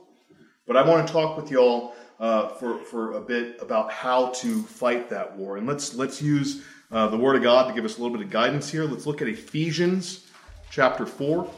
but 0.67 0.77
I 0.77 0.87
want 0.87 1.07
to 1.07 1.13
talk 1.13 1.37
with 1.37 1.49
y'all 1.49 1.95
uh, 2.19 2.49
for, 2.49 2.77
for 2.79 3.13
a 3.13 3.21
bit 3.21 3.57
about 3.61 3.91
how 3.91 4.27
to 4.27 4.61
fight 4.63 5.09
that 5.09 5.35
war. 5.35 5.57
And 5.57 5.65
let's, 5.65 5.95
let's 5.95 6.21
use 6.21 6.63
uh, 6.91 7.07
the 7.07 7.17
Word 7.17 7.35
of 7.37 7.41
God 7.41 7.67
to 7.67 7.73
give 7.73 7.85
us 7.85 7.97
a 7.97 8.01
little 8.01 8.15
bit 8.15 8.25
of 8.25 8.31
guidance 8.31 8.69
here. 8.69 8.83
Let's 8.83 9.07
look 9.07 9.21
at 9.21 9.27
Ephesians 9.27 10.27
chapter 10.69 11.05
4. 11.05 11.49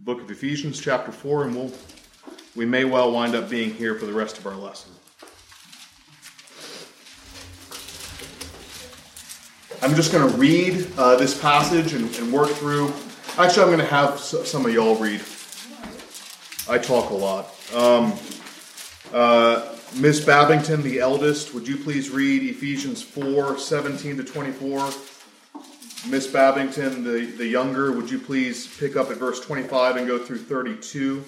Book 0.00 0.22
of 0.22 0.30
Ephesians 0.30 0.80
chapter 0.80 1.10
4, 1.10 1.44
and 1.44 1.56
we'll, 1.56 1.72
we 2.54 2.64
may 2.64 2.84
well 2.84 3.10
wind 3.10 3.34
up 3.34 3.50
being 3.50 3.74
here 3.74 3.96
for 3.96 4.06
the 4.06 4.12
rest 4.12 4.38
of 4.38 4.46
our 4.46 4.54
lesson. 4.54 4.92
I'm 9.82 9.96
just 9.96 10.12
going 10.12 10.30
to 10.30 10.36
read 10.36 10.86
uh, 10.96 11.16
this 11.16 11.38
passage 11.40 11.94
and, 11.94 12.14
and, 12.14 12.32
work 12.32 12.48
through. 12.50 12.92
Actually, 13.38 13.62
I'm 13.64 13.68
going 13.70 13.78
to 13.80 13.86
have 13.86 14.20
some 14.20 14.64
of 14.64 14.72
y'all 14.72 14.94
read. 14.94 15.20
I 16.68 16.78
talk 16.78 17.10
a 17.10 17.14
lot. 17.14 17.52
Um, 17.74 18.16
uh, 19.12 19.74
Miss 19.96 20.24
Babington, 20.24 20.82
the 20.82 21.00
eldest, 21.00 21.54
would 21.54 21.66
you 21.66 21.76
please 21.76 22.08
read 22.08 22.44
Ephesians 22.44 23.02
4 23.02 23.58
17 23.58 24.18
to 24.18 24.22
24? 24.22 24.90
Miss 26.06 26.26
Babington, 26.26 27.02
the, 27.02 27.26
the 27.26 27.46
younger, 27.46 27.92
would 27.92 28.10
you 28.10 28.18
please 28.18 28.66
pick 28.78 28.96
up 28.96 29.10
at 29.10 29.16
verse 29.16 29.40
25 29.40 29.96
and 29.96 30.06
go 30.06 30.18
through 30.18 30.38
32? 30.38 31.24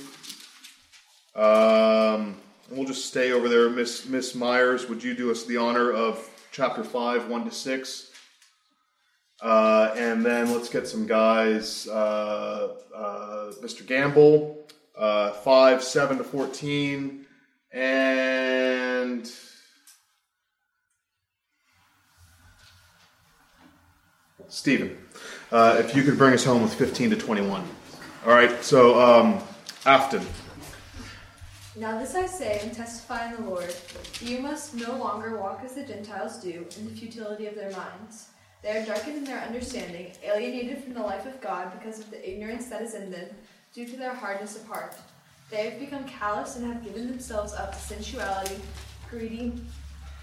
Um, 1.35 2.37
we'll 2.71 2.87
just 2.87 3.07
stay 3.07 3.33
over 3.33 3.49
there. 3.49 3.69
Miss, 3.69 4.07
Miss 4.07 4.35
Myers, 4.35 4.89
would 4.89 5.03
you 5.03 5.15
do 5.15 5.31
us 5.31 5.45
the 5.45 5.57
honor 5.57 5.91
of 5.93 6.27
chapter 6.53 6.85
5, 6.85 7.29
1 7.29 7.45
to 7.45 7.51
6? 7.51 8.11
Uh, 9.43 9.93
and 9.97 10.25
then 10.25 10.53
let's 10.53 10.69
get 10.69 10.87
some 10.87 11.07
guys. 11.07 11.89
Uh, 11.89 12.77
uh, 12.95 13.53
Mr. 13.63 13.85
Gamble, 13.85 14.67
uh, 14.97 15.33
5, 15.33 15.83
7 15.83 16.19
to 16.19 16.25
14. 16.25 17.27
And. 17.73 19.31
Stephen, 24.51 24.99
uh, 25.53 25.77
if 25.79 25.95
you 25.95 26.03
could 26.03 26.19
bring 26.19 26.35
us 26.35 26.45
home 26.45 26.63
with 26.63 26.75
15 26.75 27.11
to 27.11 27.17
21. 27.17 27.63
All 28.27 28.33
right, 28.33 28.63
so 28.65 29.01
um, 29.01 29.41
Afton. 29.87 30.27
Now 31.77 31.99
this 32.01 32.17
I 32.17 32.27
say 32.27 32.59
and 32.61 32.73
testify 32.73 33.31
in 33.31 33.37
the 33.37 33.49
Lord, 33.49 33.73
you 34.21 34.41
must 34.41 34.75
no 34.75 34.97
longer 34.97 35.39
walk 35.39 35.63
as 35.65 35.75
the 35.75 35.85
Gentiles 35.85 36.39
do 36.39 36.67
in 36.77 36.85
the 36.85 36.91
futility 36.91 37.47
of 37.47 37.55
their 37.55 37.71
minds. 37.71 38.31
They 38.63 38.77
are 38.77 38.85
darkened 38.85 39.19
in 39.19 39.25
their 39.25 39.41
understanding, 39.41 40.13
alienated 40.25 40.83
from 40.83 40.95
the 40.95 41.01
life 41.01 41.27
of 41.27 41.41
God 41.41 41.73
because 41.79 42.01
of 42.01 42.11
the 42.11 42.29
ignorance 42.29 42.67
that 42.67 42.83
is 42.83 42.95
in 42.95 43.11
them, 43.11 43.29
due 43.73 43.87
to 43.87 43.97
their 43.97 44.13
hardness 44.13 44.57
of 44.57 44.67
heart. 44.67 44.97
They 45.49 45.71
have 45.71 45.79
become 45.79 46.05
callous 46.05 46.57
and 46.57 46.67
have 46.67 46.85
given 46.85 47.07
themselves 47.09 47.53
up 47.53 47.73
to 47.73 47.79
sensuality, 47.79 48.57
greedy, 49.09 49.53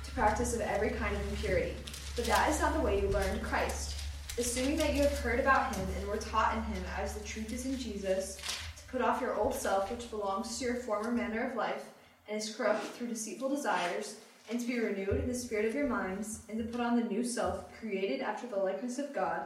to 0.04 0.12
practice 0.12 0.54
of 0.54 0.62
every 0.62 0.90
kind 0.90 1.16
of 1.16 1.30
impurity. 1.30 1.74
But 2.18 2.26
that 2.26 2.50
is 2.50 2.60
not 2.60 2.74
the 2.74 2.82
way 2.82 3.02
you 3.02 3.08
learned 3.08 3.42
Christ. 3.42 3.97
Assuming 4.39 4.78
that 4.78 4.93
you 4.93 5.02
have 5.02 5.17
heard 5.17 5.39
about 5.39 5.76
him 5.76 5.88
and 5.97 6.08
were 6.08 6.17
taught 6.17 6.56
in 6.56 6.62
him 6.62 6.84
as 7.00 7.15
the 7.15 7.26
truth 7.26 7.52
is 7.52 7.65
in 7.65 7.76
Jesus, 7.76 8.38
to 8.78 8.84
put 8.91 9.02
off 9.02 9.19
your 9.19 9.36
old 9.36 9.52
self, 9.52 9.89
which 9.89 10.12
belongs 10.12 10.60
to 10.60 10.65
your 10.65 10.76
former 10.76 11.12
manner 11.12 11.50
of 11.50 11.56
life 11.56 11.86
and 12.30 12.39
is 12.39 12.56
corrupt 12.56 12.86
through 12.86 13.08
deceitful 13.08 13.50
desires 13.50 14.17
and 14.52 14.60
to 14.60 14.67
be 14.67 14.80
renewed 14.80 15.21
in 15.21 15.28
the 15.28 15.34
spirit 15.34 15.65
of 15.65 15.73
your 15.73 15.88
minds, 15.88 16.41
and 16.50 16.58
to 16.60 16.63
put 16.63 16.80
on 16.80 16.95
the 16.95 17.04
new 17.06 17.23
self, 17.23 17.65
created 17.80 18.21
after 18.21 18.47
the 18.47 18.56
likeness 18.56 19.00
of 19.00 19.13
God, 19.13 19.41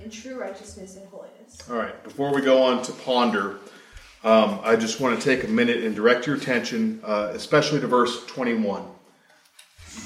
in 0.00 0.10
true 0.10 0.40
righteousness 0.40 0.96
and 0.96 1.06
holiness. 1.08 1.58
All 1.68 1.76
right, 1.76 2.02
before 2.02 2.34
we 2.34 2.40
go 2.40 2.62
on 2.62 2.82
to 2.82 2.92
ponder, 2.92 3.58
um, 4.24 4.58
I 4.64 4.74
just 4.74 5.00
want 5.00 5.20
to 5.20 5.24
take 5.24 5.44
a 5.44 5.48
minute 5.48 5.84
and 5.84 5.94
direct 5.94 6.26
your 6.26 6.34
attention, 6.34 7.00
uh, 7.04 7.30
especially 7.32 7.78
to 7.80 7.86
verse 7.86 8.24
21. 8.26 8.82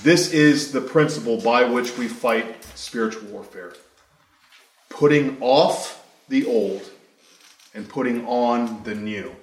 This 0.02 0.32
is 0.32 0.72
the 0.72 0.80
principle 0.80 1.40
by 1.40 1.64
which 1.64 1.96
we 1.96 2.08
fight 2.08 2.62
spiritual 2.74 3.28
warfare 3.28 3.74
putting 4.94 5.36
off 5.42 6.06
the 6.28 6.46
old 6.46 6.88
and 7.74 7.88
putting 7.88 8.24
on 8.26 8.82
the 8.84 8.94
new. 8.94 9.34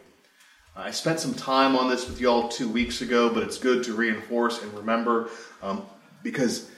I 0.77 0.91
spent 0.91 1.19
some 1.19 1.33
time 1.33 1.75
on 1.75 1.89
this 1.89 2.07
with 2.07 2.21
y'all 2.21 2.47
two 2.47 2.69
weeks 2.69 3.01
ago, 3.01 3.29
but 3.29 3.43
it's 3.43 3.57
good 3.57 3.83
to 3.83 3.93
reinforce 3.93 4.63
and 4.63 4.73
remember 4.73 5.29
um, 5.61 5.85
because 6.23 6.71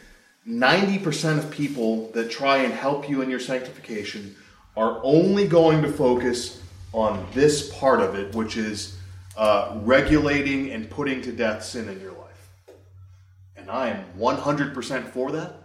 90% 0.48 1.38
of 1.38 1.52
people 1.52 2.10
that 2.14 2.32
try 2.32 2.58
and 2.58 2.74
help 2.74 3.08
you 3.08 3.22
in 3.22 3.30
your 3.30 3.40
sanctification 3.40 4.36
are 4.76 5.00
only 5.04 5.48
going 5.48 5.84
to 5.84 5.92
focus 5.92 6.60
on 6.94 7.28
this 7.34 7.72
part 7.76 8.02
of 8.02 8.16
it, 8.16 8.34
which 8.34 8.58
is 8.58 8.98
uh, 9.38 9.78
regulating 9.84 10.72
and 10.72 10.90
putting 10.90 11.22
to 11.22 11.32
death 11.32 11.64
sin 11.64 11.88
in 11.90 12.00
your 12.02 12.14
life. 12.14 12.50
And 13.56 13.70
I 13.70 13.90
am 13.90 14.04
100% 14.18 15.10
for 15.12 15.32
that. 15.32 15.63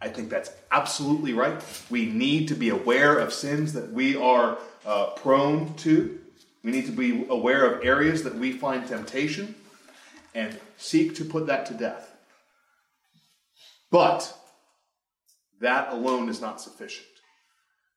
I 0.00 0.08
think 0.08 0.28
that's 0.28 0.50
absolutely 0.70 1.32
right. 1.32 1.62
We 1.90 2.06
need 2.06 2.48
to 2.48 2.54
be 2.54 2.68
aware 2.68 3.18
of 3.18 3.32
sins 3.32 3.72
that 3.72 3.92
we 3.92 4.16
are 4.16 4.58
uh, 4.84 5.10
prone 5.10 5.74
to 5.76 6.20
we 6.66 6.72
need 6.72 6.86
to 6.86 6.92
be 6.92 7.24
aware 7.30 7.64
of 7.64 7.84
areas 7.84 8.24
that 8.24 8.34
we 8.34 8.50
find 8.50 8.88
temptation 8.88 9.54
and 10.34 10.58
seek 10.76 11.14
to 11.14 11.24
put 11.24 11.46
that 11.46 11.64
to 11.66 11.74
death. 11.74 12.12
But 13.88 14.36
that 15.60 15.92
alone 15.92 16.28
is 16.28 16.40
not 16.40 16.60
sufficient. 16.60 17.06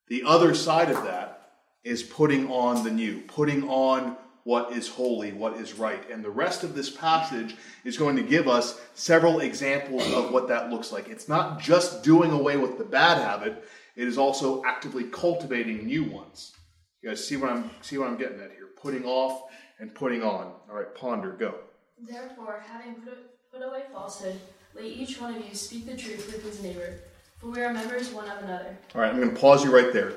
The 0.07 0.21
other 0.23 0.53
side 0.53 0.91
of 0.91 1.03
that 1.03 1.49
is 1.83 2.03
putting 2.03 2.47
on 2.51 2.83
the 2.83 2.91
new, 2.91 3.21
putting 3.21 3.67
on 3.67 4.15
what 4.43 4.73
is 4.73 4.87
holy, 4.87 5.31
what 5.31 5.57
is 5.57 5.73
right. 5.73 6.09
And 6.09 6.23
the 6.23 6.29
rest 6.29 6.63
of 6.63 6.75
this 6.75 6.89
passage 6.89 7.55
is 7.83 7.97
going 7.97 8.15
to 8.15 8.23
give 8.23 8.47
us 8.47 8.79
several 8.93 9.39
examples 9.39 10.11
of 10.13 10.31
what 10.31 10.47
that 10.47 10.69
looks 10.69 10.91
like. 10.91 11.09
It's 11.09 11.27
not 11.27 11.59
just 11.59 12.03
doing 12.03 12.31
away 12.31 12.57
with 12.57 12.77
the 12.77 12.83
bad 12.83 13.17
habit, 13.21 13.65
it 13.95 14.07
is 14.07 14.17
also 14.17 14.63
actively 14.63 15.03
cultivating 15.05 15.85
new 15.85 16.05
ones. 16.05 16.53
You 17.01 17.09
guys 17.09 17.25
see 17.25 17.37
what 17.37 17.49
I'm 17.49 17.69
see 17.81 17.97
what 17.97 18.07
I'm 18.07 18.17
getting 18.17 18.39
at 18.39 18.51
here? 18.51 18.67
Putting 18.81 19.05
off 19.05 19.43
and 19.79 19.93
putting 19.93 20.23
on. 20.23 20.53
All 20.69 20.75
right, 20.75 20.93
ponder, 20.95 21.31
go. 21.31 21.55
Therefore, 21.99 22.63
having 22.65 22.95
put, 22.95 23.17
put 23.51 23.61
away 23.61 23.83
falsehood, 23.91 24.39
let 24.75 24.85
each 24.85 25.19
one 25.19 25.35
of 25.35 25.45
you 25.45 25.53
speak 25.53 25.85
the 25.85 25.97
truth 25.97 26.27
with 26.27 26.43
his 26.43 26.63
neighbor, 26.63 26.95
for 27.39 27.47
we 27.47 27.61
are 27.61 27.73
members 27.73 28.09
one 28.11 28.29
of 28.29 28.43
another. 28.43 28.77
All 28.95 29.01
right, 29.01 29.09
I'm 29.09 29.19
going 29.19 29.33
to 29.33 29.39
pause 29.39 29.63
you 29.63 29.75
right 29.75 29.91
there. 29.91 30.13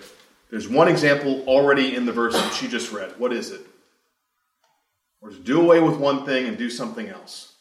There's 0.50 0.68
one 0.68 0.86
example 0.86 1.42
already 1.46 1.96
in 1.96 2.04
the 2.04 2.12
verse 2.12 2.34
that 2.34 2.52
she 2.52 2.68
just 2.68 2.92
read. 2.92 3.18
What 3.18 3.32
is 3.32 3.50
it? 3.50 3.62
Or 5.22 5.30
to 5.30 5.38
do 5.38 5.60
away 5.60 5.80
with 5.80 5.96
one 5.96 6.26
thing 6.26 6.46
and 6.46 6.58
do 6.58 6.68
something 6.68 7.08
else. 7.08 7.54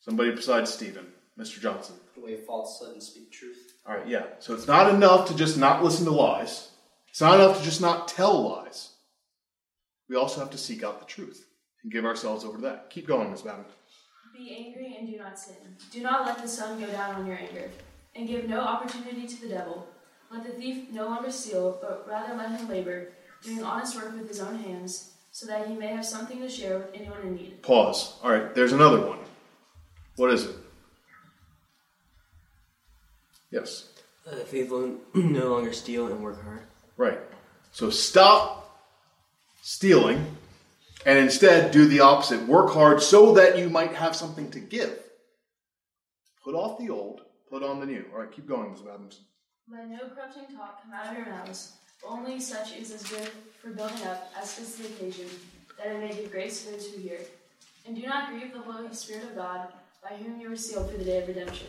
Somebody 0.00 0.30
besides 0.30 0.72
Stephen, 0.72 1.06
Mr. 1.38 1.60
Johnson. 1.60 1.96
Put 2.14 2.22
away 2.22 2.36
falsehood 2.36 2.94
and 2.94 3.02
speak 3.02 3.30
truth. 3.30 3.74
All 3.86 3.94
right, 3.94 4.08
yeah. 4.08 4.24
So 4.38 4.54
it's 4.54 4.66
not 4.66 4.92
enough 4.92 5.28
to 5.28 5.36
just 5.36 5.58
not 5.58 5.84
listen 5.84 6.06
to 6.06 6.10
lies. 6.10 6.70
It's 7.10 7.20
not 7.20 7.34
enough 7.34 7.58
to 7.58 7.64
just 7.64 7.80
not 7.80 8.08
tell 8.08 8.48
lies. 8.48 8.90
We 10.08 10.16
also 10.16 10.40
have 10.40 10.50
to 10.50 10.58
seek 10.58 10.82
out 10.82 10.98
the 10.98 11.06
truth 11.06 11.46
and 11.82 11.92
give 11.92 12.04
ourselves 12.04 12.44
over 12.44 12.56
to 12.56 12.62
that. 12.62 12.90
Keep 12.90 13.06
going, 13.06 13.30
Ms. 13.30 13.42
Babbitt. 13.42 13.66
Be 14.36 14.54
angry 14.66 14.96
and 14.98 15.08
do 15.08 15.18
not 15.18 15.38
sin. 15.38 15.56
Do 15.92 16.02
not 16.02 16.26
let 16.26 16.40
the 16.40 16.48
sun 16.48 16.80
go 16.80 16.86
down 16.86 17.16
on 17.16 17.26
your 17.26 17.36
anger, 17.36 17.70
and 18.14 18.28
give 18.28 18.48
no 18.48 18.60
opportunity 18.60 19.26
to 19.26 19.40
the 19.40 19.48
devil. 19.48 19.86
Let 20.30 20.44
the 20.44 20.52
thief 20.52 20.90
no 20.92 21.06
longer 21.06 21.30
steal, 21.30 21.78
but 21.80 22.06
rather 22.08 22.34
let 22.34 22.58
him 22.58 22.68
labor, 22.68 23.12
doing 23.42 23.62
honest 23.62 23.96
work 23.96 24.12
with 24.12 24.28
his 24.28 24.40
own 24.40 24.58
hands, 24.58 25.12
so 25.36 25.44
that 25.44 25.68
he 25.68 25.74
may 25.74 25.88
have 25.88 26.06
something 26.06 26.40
to 26.40 26.48
share 26.48 26.78
with 26.78 26.88
anyone 26.94 27.20
in 27.20 27.34
need. 27.34 27.62
Pause. 27.62 28.14
All 28.22 28.32
right, 28.32 28.54
there's 28.54 28.72
another 28.72 29.06
one. 29.06 29.18
What 30.16 30.30
is 30.30 30.46
it? 30.46 30.56
Yes. 33.50 33.90
Uh, 34.26 34.36
faithful 34.36 34.96
no 35.14 35.50
longer 35.50 35.74
steal 35.74 36.06
and 36.06 36.22
work 36.22 36.42
hard. 36.42 36.62
Right. 36.96 37.18
So 37.72 37.90
stop 37.90 38.80
stealing 39.60 40.24
and 41.04 41.18
instead 41.18 41.70
do 41.70 41.86
the 41.86 42.00
opposite. 42.00 42.48
Work 42.48 42.72
hard 42.72 43.02
so 43.02 43.34
that 43.34 43.58
you 43.58 43.68
might 43.68 43.92
have 43.92 44.16
something 44.16 44.50
to 44.52 44.58
give. 44.58 44.98
Put 46.42 46.54
off 46.54 46.78
the 46.78 46.88
old, 46.88 47.20
put 47.50 47.62
on 47.62 47.78
the 47.78 47.84
new. 47.84 48.06
All 48.10 48.20
right, 48.20 48.32
keep 48.32 48.48
going, 48.48 48.70
Ms. 48.70 48.80
Adams. 48.90 49.20
Let 49.70 49.86
no 49.90 49.98
corrupting 50.14 50.56
talk 50.56 50.82
come 50.82 50.94
out 50.94 51.12
of 51.12 51.18
your 51.18 51.26
mouths, 51.26 51.72
but 51.84 51.85
only 52.04 52.40
such 52.40 52.76
is 52.76 52.92
as 52.92 53.02
good 53.04 53.30
for 53.62 53.70
building 53.70 54.02
up 54.06 54.32
as 54.40 54.54
fits 54.54 54.76
the 54.76 54.86
occasion, 54.86 55.26
that 55.78 55.88
it 55.88 56.00
may 56.00 56.14
give 56.14 56.30
grace 56.30 56.64
to 56.64 56.72
those 56.72 56.90
who 56.90 57.00
hear. 57.00 57.18
And 57.86 57.96
do 57.96 58.02
not 58.02 58.30
grieve 58.30 58.52
the 58.52 58.60
Holy 58.60 58.92
Spirit 58.92 59.24
of 59.24 59.36
God, 59.36 59.68
by 60.02 60.16
whom 60.16 60.40
you 60.40 60.48
were 60.48 60.56
sealed 60.56 60.90
for 60.90 60.98
the 60.98 61.04
day 61.04 61.22
of 61.22 61.28
redemption. 61.28 61.68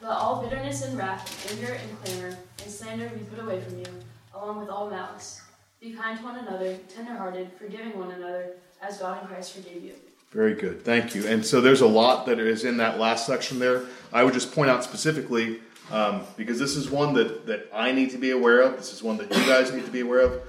Let 0.00 0.12
all 0.12 0.42
bitterness 0.42 0.84
and 0.84 0.98
wrath, 0.98 1.50
anger 1.52 1.72
and 1.72 2.04
clamor, 2.04 2.36
and 2.62 2.70
slander 2.70 3.08
be 3.08 3.24
put 3.24 3.38
away 3.38 3.60
from 3.60 3.78
you, 3.78 3.86
along 4.34 4.60
with 4.60 4.68
all 4.68 4.90
malice. 4.90 5.40
Be 5.80 5.92
kind 5.92 6.18
to 6.18 6.24
one 6.24 6.38
another, 6.38 6.76
tenderhearted, 6.94 7.50
forgiving 7.58 7.98
one 7.98 8.10
another, 8.10 8.52
as 8.82 8.98
God 8.98 9.22
in 9.22 9.28
Christ 9.28 9.52
forgave 9.54 9.82
you. 9.82 9.94
Very 10.32 10.54
good. 10.54 10.84
Thank 10.84 11.14
you. 11.14 11.26
And 11.26 11.44
so 11.44 11.60
there's 11.60 11.80
a 11.80 11.86
lot 11.86 12.26
that 12.26 12.38
is 12.38 12.64
in 12.64 12.76
that 12.76 12.98
last 12.98 13.26
section 13.26 13.58
there. 13.58 13.82
I 14.12 14.22
would 14.22 14.34
just 14.34 14.54
point 14.54 14.68
out 14.68 14.84
specifically, 14.84 15.60
um, 15.90 16.22
because 16.36 16.58
this 16.58 16.76
is 16.76 16.90
one 16.90 17.14
that, 17.14 17.46
that 17.46 17.68
I 17.72 17.92
need 17.92 18.10
to 18.10 18.18
be 18.18 18.30
aware 18.30 18.60
of, 18.60 18.76
this 18.76 18.92
is 18.92 19.02
one 19.02 19.16
that 19.18 19.30
you 19.30 19.46
guys 19.46 19.72
need 19.72 19.84
to 19.84 19.90
be 19.90 20.00
aware 20.00 20.20
of. 20.20 20.40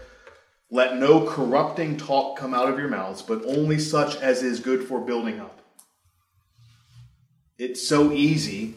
Let 0.70 0.98
no 0.98 1.26
corrupting 1.26 1.98
talk 1.98 2.38
come 2.38 2.54
out 2.54 2.70
of 2.70 2.78
your 2.78 2.90
mouths, 2.90 3.22
but 3.22 3.44
only 3.46 3.80
such 3.80 4.18
as 4.18 4.44
is 4.44 4.60
good 4.60 4.84
for 4.84 5.00
building 5.00 5.40
up. 5.40 5.62
It's 7.58 7.88
so 7.88 8.12
easy 8.12 8.76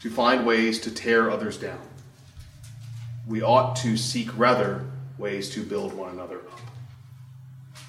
to 0.00 0.10
find 0.10 0.46
ways 0.46 0.80
to 0.80 0.90
tear 0.90 1.30
others 1.30 1.58
down. 1.58 1.80
We 3.26 3.42
ought 3.42 3.76
to 3.76 3.96
seek 3.96 4.36
rather 4.38 4.86
ways 5.18 5.50
to 5.50 5.62
build 5.62 5.92
one 5.92 6.10
another 6.10 6.38
up. 6.38 6.60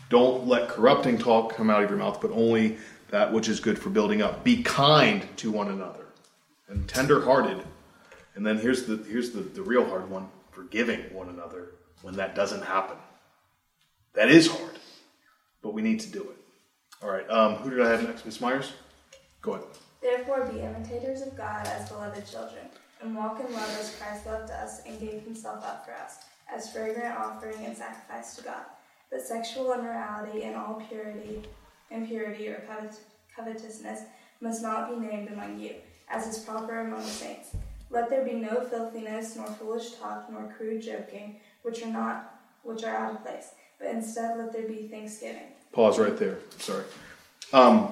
Don't 0.10 0.46
let 0.46 0.68
corrupting 0.68 1.20
talk 1.20 1.56
come 1.56 1.70
out 1.70 1.84
of 1.84 1.90
your 1.90 1.98
mouth, 1.98 2.20
but 2.20 2.32
only 2.32 2.78
that 3.12 3.32
which 3.32 3.48
is 3.48 3.62
good 3.62 3.80
for 3.80 3.90
building 3.90 4.22
up. 4.22 4.44
Be 4.44 4.62
kind 4.62 5.26
to 5.38 5.52
one 5.52 5.70
another 5.70 6.06
and 6.68 6.88
tender-hearted. 6.88 7.64
And 8.42 8.48
then 8.48 8.58
here's 8.58 8.86
the 8.86 8.98
here's 8.98 9.30
the, 9.34 9.42
the 9.42 9.62
real 9.62 9.88
hard 9.88 10.10
one: 10.10 10.28
forgiving 10.50 11.02
one 11.14 11.30
another 11.30 11.74
when 12.02 12.16
that 12.16 12.34
doesn't 12.34 12.64
happen. 12.64 12.98
That 14.16 14.30
is 14.30 14.48
hard, 14.48 14.80
but 15.62 15.76
we 15.76 15.84
need 15.84 16.00
to 16.00 16.12
do 16.12 16.22
it. 16.22 16.38
All 17.04 17.12
right. 17.12 17.30
Um, 17.30 17.58
who 17.58 17.70
did 17.70 17.82
I 17.82 17.90
have 17.90 18.02
next? 18.02 18.26
Miss 18.26 18.42
Myers. 18.42 18.74
Go 19.44 19.54
ahead. 19.54 19.68
Therefore, 20.02 20.46
be 20.46 20.62
imitators 20.62 21.22
of 21.22 21.38
God 21.38 21.68
as 21.68 21.88
beloved 21.88 22.26
children, 22.26 22.66
and 23.04 23.16
walk 23.16 23.40
in 23.40 23.54
love 23.54 23.78
as 23.80 23.96
Christ 23.98 24.26
loved 24.26 24.50
us 24.50 24.82
and 24.88 25.00
gave 25.00 25.22
himself 25.22 25.64
up 25.64 25.86
for 25.86 25.94
us, 25.94 26.16
as 26.52 26.72
fragrant 26.72 27.16
offering 27.16 27.64
and 27.64 27.78
sacrifice 27.78 28.36
to 28.38 28.44
God. 28.44 28.66
But 29.12 29.22
sexual 29.22 29.72
immorality 29.72 30.46
and 30.46 30.56
all 30.56 30.84
purity, 30.90 31.44
impurity 31.92 32.48
or 32.48 32.64
covet- 32.68 33.02
covetousness 33.36 34.00
must 34.40 34.64
not 34.64 34.90
be 34.90 34.96
named 35.06 35.30
among 35.30 35.60
you, 35.60 35.76
as 36.10 36.26
is 36.26 36.44
proper 36.44 36.80
among 36.80 37.02
the 37.02 37.06
saints. 37.06 37.50
Let 37.92 38.10
there 38.10 38.24
be 38.24 38.34
no 38.34 38.62
filthiness, 38.62 39.36
nor 39.36 39.48
foolish 39.48 39.96
talk, 39.96 40.32
nor 40.32 40.54
crude 40.58 40.82
joking, 40.82 41.42
which 41.62 41.84
are 41.84 41.92
not 41.92 42.38
which 42.64 42.84
are 42.84 42.96
out 42.96 43.16
of 43.16 43.24
place, 43.24 43.50
but 43.80 43.90
instead 43.90 44.38
let 44.38 44.54
there 44.54 44.68
be 44.68 44.88
thanksgiving. 44.88 45.48
Pause 45.72 46.00
right 46.00 46.18
there. 46.18 46.38
Sorry. 46.60 46.84
Um, 47.52 47.92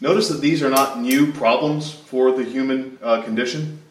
notice 0.00 0.28
that 0.28 0.40
these 0.40 0.62
are 0.62 0.70
not 0.70 1.00
new 1.00 1.32
problems 1.32 1.92
for 1.92 2.32
the 2.32 2.44
human 2.44 2.98
uh, 3.02 3.22
condition. 3.22 3.82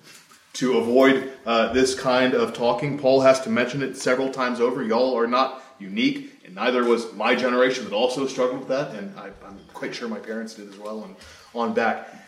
To 0.54 0.78
avoid 0.78 1.34
uh, 1.46 1.74
this 1.74 2.00
kind 2.00 2.34
of 2.34 2.54
talking, 2.54 2.98
Paul 2.98 3.20
has 3.22 3.42
to 3.42 3.50
mention 3.50 3.84
it 3.84 3.98
several 3.98 4.32
times 4.32 4.62
over. 4.62 4.82
Y'all 4.82 5.18
are 5.18 5.28
not 5.28 5.62
unique, 5.80 6.40
and 6.46 6.56
neither 6.56 6.86
was 6.86 7.12
my 7.14 7.36
generation 7.36 7.84
that 7.84 7.94
also 7.94 8.26
struggled 8.26 8.60
with 8.60 8.70
that, 8.70 8.96
and 8.96 9.20
I, 9.20 9.28
am 9.46 9.60
quite 9.74 9.94
sure 9.94 10.08
my 10.08 10.18
parents 10.18 10.54
did 10.54 10.70
as 10.70 10.78
well, 10.78 11.04
and 11.04 11.16
on 11.54 11.74
back. 11.74 12.25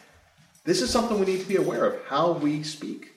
This 0.68 0.82
is 0.82 0.90
something 0.90 1.18
we 1.18 1.26
need 1.26 1.40
to 1.40 1.48
be 1.48 1.56
aware 1.56 1.86
of 1.86 2.06
how 2.08 2.34
we 2.34 2.62
speak, 2.62 3.14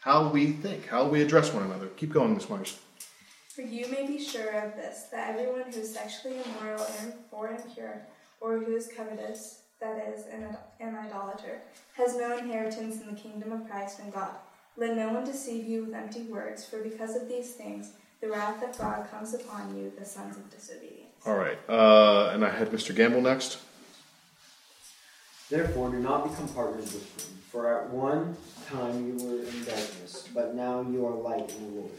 how 0.00 0.28
we 0.28 0.52
think, 0.52 0.86
how 0.86 1.08
we 1.08 1.22
address 1.22 1.50
one 1.50 1.62
another. 1.62 1.86
Keep 1.96 2.12
going, 2.12 2.34
Ms. 2.34 2.50
Myers. 2.50 2.78
For 3.48 3.62
you 3.62 3.88
may 3.90 4.06
be 4.06 4.22
sure 4.22 4.50
of 4.62 4.76
this, 4.76 5.04
that 5.10 5.30
everyone 5.30 5.72
who 5.72 5.80
is 5.80 5.94
sexually 5.94 6.36
immoral 6.44 6.86
or 7.32 7.48
impure, 7.48 8.02
or 8.42 8.58
who 8.58 8.76
is 8.76 8.90
covetous, 8.94 9.62
that 9.80 10.12
is, 10.14 10.26
an, 10.26 10.54
an 10.78 10.94
idolater, 10.94 11.62
has 11.94 12.18
no 12.18 12.36
inheritance 12.36 13.00
in 13.00 13.06
the 13.06 13.18
kingdom 13.18 13.50
of 13.52 13.66
Christ 13.66 14.00
and 14.00 14.12
God. 14.12 14.34
Let 14.76 14.94
no 14.94 15.10
one 15.10 15.24
deceive 15.24 15.64
you 15.64 15.86
with 15.86 15.94
empty 15.94 16.24
words, 16.24 16.66
for 16.66 16.82
because 16.82 17.16
of 17.16 17.30
these 17.30 17.52
things, 17.52 17.92
the 18.20 18.28
wrath 18.28 18.62
of 18.62 18.76
God 18.76 19.10
comes 19.10 19.32
upon 19.32 19.74
you, 19.74 19.90
the 19.98 20.04
sons 20.04 20.36
of 20.36 20.50
disobedience. 20.50 21.14
All 21.24 21.38
right. 21.38 21.58
Uh, 21.66 22.32
and 22.34 22.44
I 22.44 22.50
had 22.50 22.68
Mr. 22.68 22.94
Gamble 22.94 23.22
next. 23.22 23.56
Therefore, 25.50 25.90
do 25.90 25.98
not 25.98 26.30
become 26.30 26.48
partners 26.48 26.92
with 26.92 27.16
them. 27.16 27.36
For 27.50 27.76
at 27.76 27.90
one 27.90 28.36
time 28.68 29.08
you 29.08 29.26
were 29.26 29.42
in 29.42 29.64
darkness, 29.64 30.28
but 30.32 30.54
now 30.54 30.82
you 30.82 31.04
are 31.04 31.14
light 31.14 31.50
in 31.50 31.74
the 31.74 31.80
Lord. 31.80 31.92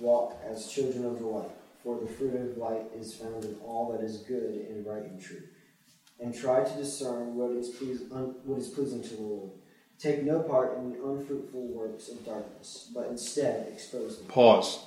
Walk 0.00 0.42
as 0.44 0.66
children 0.66 1.04
of 1.04 1.20
the 1.20 1.26
light, 1.26 1.50
for 1.84 2.00
the 2.00 2.06
fruit 2.06 2.34
of 2.34 2.56
light 2.56 2.82
is 2.98 3.14
found 3.14 3.44
in 3.44 3.54
all 3.64 3.92
that 3.92 4.04
is 4.04 4.16
good 4.18 4.66
and 4.68 4.84
right 4.84 5.04
and 5.04 5.22
true. 5.22 5.42
And 6.18 6.34
try 6.34 6.64
to 6.64 6.76
discern 6.76 7.36
what 7.36 7.52
is, 7.52 7.70
un- 8.10 8.34
what 8.44 8.58
is 8.58 8.68
pleasing 8.68 9.02
to 9.04 9.14
the 9.14 9.22
Lord. 9.22 9.50
Take 10.00 10.24
no 10.24 10.40
part 10.40 10.76
in 10.78 10.90
the 10.90 10.96
unfruitful 10.96 11.68
works 11.68 12.08
of 12.08 12.26
darkness, 12.26 12.90
but 12.92 13.06
instead 13.06 13.68
expose 13.68 14.18
them. 14.18 14.26
Pause. 14.26 14.80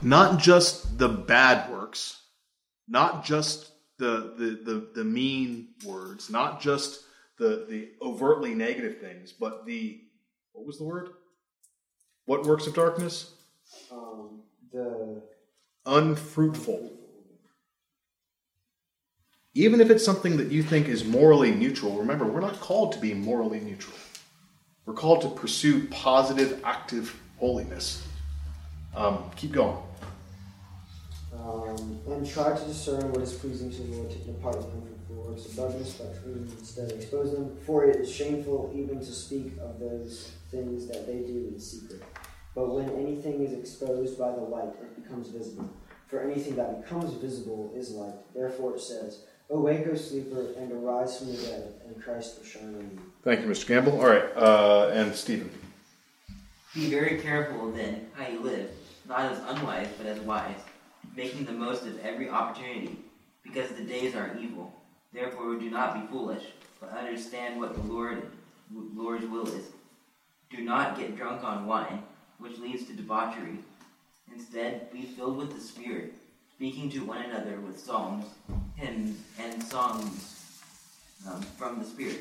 Not 0.00 0.38
just 0.38 0.98
the 0.98 1.08
bad 1.08 1.72
works, 1.72 2.22
not 2.86 3.24
just 3.24 3.72
the, 3.98 4.34
the, 4.36 4.72
the, 4.72 4.88
the 4.94 5.04
mean 5.04 5.68
words, 5.84 6.30
not 6.30 6.60
just 6.60 7.02
the, 7.38 7.66
the 7.68 7.90
overtly 8.00 8.54
negative 8.54 8.98
things, 8.98 9.32
but 9.32 9.66
the, 9.66 10.00
what 10.52 10.66
was 10.66 10.78
the 10.78 10.84
word? 10.84 11.10
What 12.26 12.44
works 12.44 12.66
of 12.66 12.74
darkness? 12.74 13.32
Um, 13.90 14.42
the 14.72 15.22
Unfruitful. 15.86 16.92
Even 19.54 19.80
if 19.80 19.88
it's 19.88 20.04
something 20.04 20.36
that 20.36 20.52
you 20.52 20.62
think 20.62 20.86
is 20.86 21.04
morally 21.04 21.50
neutral, 21.50 21.96
remember, 21.96 22.26
we're 22.26 22.40
not 22.40 22.60
called 22.60 22.92
to 22.92 22.98
be 22.98 23.14
morally 23.14 23.58
neutral. 23.60 23.96
We're 24.84 24.94
called 24.94 25.22
to 25.22 25.28
pursue 25.30 25.88
positive, 25.88 26.60
active 26.62 27.18
holiness. 27.38 28.06
Um, 28.94 29.30
keep 29.34 29.52
going. 29.52 29.78
Um, 31.38 32.00
and 32.08 32.28
try 32.28 32.56
to 32.56 32.64
discern 32.64 33.12
what 33.12 33.22
is 33.22 33.32
pleasing 33.32 33.70
to 33.70 33.82
the 33.82 33.96
Lord, 33.96 34.10
taking 34.10 34.34
part 34.34 34.56
in 34.56 34.62
unfruitful 34.62 35.16
works 35.16 35.46
of 35.46 35.56
darkness, 35.56 35.94
but 35.94 36.16
instead 36.58 36.90
expose 36.92 37.32
them. 37.32 37.56
For 37.64 37.84
it 37.84 37.96
is 37.96 38.12
shameful 38.12 38.72
even 38.74 38.98
to 38.98 39.12
speak 39.12 39.52
of 39.60 39.78
those 39.78 40.32
things 40.50 40.86
that 40.88 41.06
they 41.06 41.18
do 41.18 41.50
in 41.52 41.60
secret. 41.60 42.02
But 42.54 42.70
when 42.70 42.90
anything 42.90 43.44
is 43.44 43.52
exposed 43.52 44.18
by 44.18 44.32
the 44.32 44.40
light, 44.40 44.70
it 44.82 45.02
becomes 45.02 45.28
visible. 45.28 45.70
For 46.08 46.20
anything 46.20 46.56
that 46.56 46.82
becomes 46.82 47.12
visible 47.14 47.72
is 47.76 47.90
light. 47.90 48.14
Therefore 48.34 48.74
it 48.74 48.80
says, 48.80 49.20
Awake, 49.50 49.86
O 49.90 49.94
sleeper, 49.94 50.52
and 50.58 50.72
arise 50.72 51.18
from 51.18 51.28
the 51.28 51.40
dead, 51.40 51.74
and 51.86 52.02
Christ 52.02 52.38
will 52.38 52.46
shine 52.46 52.74
on 52.74 52.90
you. 52.92 53.00
Thank 53.22 53.40
you, 53.40 53.46
Mr. 53.46 53.66
Gamble. 53.66 53.98
All 53.98 54.08
right, 54.08 54.24
uh, 54.36 54.90
and 54.92 55.14
Stephen. 55.14 55.50
Be 56.74 56.90
very 56.90 57.18
careful 57.20 57.70
then 57.72 58.08
how 58.12 58.28
you 58.28 58.40
live, 58.40 58.70
not 59.08 59.32
as 59.32 59.38
unwise, 59.38 59.88
but 59.96 60.06
as 60.06 60.18
wise, 60.20 60.60
making 61.18 61.44
the 61.44 61.52
most 61.52 61.82
of 61.82 61.98
every 61.98 62.30
opportunity, 62.30 62.96
because 63.42 63.70
the 63.70 63.82
days 63.82 64.14
are 64.14 64.38
evil. 64.40 64.72
Therefore, 65.12 65.56
do 65.56 65.68
not 65.68 65.94
be 65.94 66.06
foolish, 66.12 66.44
but 66.80 66.96
understand 66.96 67.58
what 67.58 67.74
the 67.74 67.92
Lord 67.92 68.22
Lord's 68.94 69.26
will 69.26 69.48
is. 69.48 69.64
Do 70.48 70.58
not 70.62 70.96
get 70.96 71.16
drunk 71.16 71.42
on 71.42 71.66
wine, 71.66 72.04
which 72.38 72.58
leads 72.58 72.84
to 72.84 72.92
debauchery. 72.92 73.58
Instead, 74.32 74.92
be 74.92 75.02
filled 75.02 75.38
with 75.38 75.52
the 75.52 75.60
Spirit, 75.60 76.14
speaking 76.54 76.88
to 76.90 77.00
one 77.00 77.22
another 77.22 77.58
with 77.66 77.80
psalms, 77.80 78.26
hymns, 78.76 79.18
and 79.40 79.60
songs 79.60 80.60
um, 81.28 81.42
from 81.58 81.80
the 81.80 81.84
Spirit. 81.84 82.20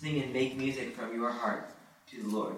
Sing 0.00 0.20
and 0.20 0.32
make 0.32 0.56
music 0.56 0.96
from 0.96 1.14
your 1.14 1.30
heart 1.30 1.70
to 2.10 2.22
the 2.22 2.28
Lord. 2.28 2.56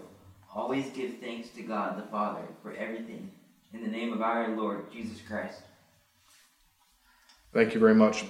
Always 0.54 0.88
give 0.90 1.18
thanks 1.18 1.50
to 1.50 1.62
God 1.62 1.98
the 1.98 2.10
Father 2.10 2.46
for 2.62 2.72
everything, 2.72 3.30
in 3.72 3.82
the 3.82 3.88
name 3.88 4.12
of 4.12 4.22
our 4.22 4.48
Lord 4.48 4.90
Jesus 4.92 5.20
Christ. 5.26 5.60
Thank 7.52 7.74
you 7.74 7.80
very 7.80 7.94
much. 7.94 8.24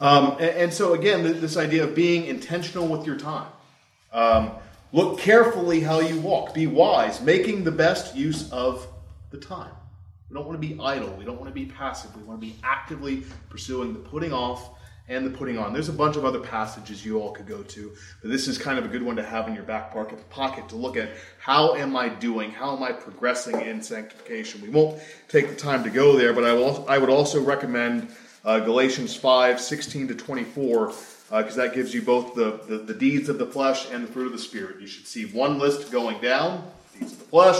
Um, 0.00 0.32
and, 0.32 0.40
and, 0.40 0.74
so, 0.74 0.94
again, 0.94 1.22
this 1.40 1.56
idea 1.56 1.84
of 1.84 1.94
being 1.94 2.26
intentional 2.26 2.86
with 2.86 3.06
your 3.06 3.16
time. 3.16 3.50
Um, 4.12 4.52
look 4.92 5.18
carefully 5.18 5.80
how 5.80 6.00
you 6.00 6.20
walk. 6.20 6.54
Be 6.54 6.66
wise, 6.66 7.20
making 7.20 7.64
the 7.64 7.72
best 7.72 8.14
use 8.14 8.50
of 8.52 8.86
the 9.30 9.38
time. 9.38 9.72
We 10.30 10.34
don't 10.34 10.46
want 10.46 10.60
to 10.60 10.66
be 10.66 10.78
idle. 10.80 11.10
We 11.18 11.24
don't 11.24 11.40
want 11.40 11.48
to 11.48 11.54
be 11.54 11.66
passive. 11.66 12.14
We 12.16 12.22
want 12.22 12.40
to 12.40 12.46
be 12.46 12.56
actively 12.62 13.24
pursuing 13.48 13.92
the 13.92 13.98
putting 13.98 14.32
off 14.32 14.77
and 15.08 15.24
the 15.24 15.30
putting 15.30 15.56
on. 15.56 15.72
There's 15.72 15.88
a 15.88 15.92
bunch 15.92 16.16
of 16.16 16.24
other 16.24 16.40
passages 16.40 17.04
you 17.04 17.20
all 17.20 17.32
could 17.32 17.46
go 17.46 17.62
to, 17.62 17.92
but 18.20 18.30
this 18.30 18.46
is 18.46 18.58
kind 18.58 18.78
of 18.78 18.84
a 18.84 18.88
good 18.88 19.02
one 19.02 19.16
to 19.16 19.24
have 19.24 19.48
in 19.48 19.54
your 19.54 19.64
back 19.64 19.94
pocket, 20.30 20.68
to 20.68 20.76
look 20.76 20.96
at 20.96 21.10
how 21.38 21.74
am 21.74 21.96
I 21.96 22.08
doing? 22.08 22.50
How 22.50 22.76
am 22.76 22.82
I 22.82 22.92
progressing 22.92 23.60
in 23.60 23.82
sanctification? 23.82 24.60
We 24.60 24.68
won't 24.68 25.00
take 25.28 25.48
the 25.48 25.56
time 25.56 25.82
to 25.84 25.90
go 25.90 26.16
there, 26.16 26.32
but 26.32 26.44
I, 26.44 26.52
will, 26.52 26.84
I 26.88 26.98
would 26.98 27.10
also 27.10 27.40
recommend 27.40 28.08
uh, 28.44 28.60
Galatians 28.60 29.16
5 29.16 29.60
16 29.60 30.08
to 30.08 30.14
24, 30.14 30.86
because 30.86 31.58
uh, 31.58 31.62
that 31.62 31.74
gives 31.74 31.94
you 31.94 32.02
both 32.02 32.34
the, 32.34 32.60
the, 32.68 32.78
the 32.78 32.94
deeds 32.94 33.28
of 33.28 33.38
the 33.38 33.46
flesh 33.46 33.90
and 33.90 34.06
the 34.06 34.12
fruit 34.12 34.26
of 34.26 34.32
the 34.32 34.38
Spirit. 34.38 34.80
You 34.80 34.86
should 34.86 35.06
see 35.06 35.24
one 35.24 35.58
list 35.58 35.90
going 35.90 36.20
down, 36.20 36.70
deeds 36.98 37.12
of 37.12 37.18
the 37.18 37.24
flesh, 37.24 37.58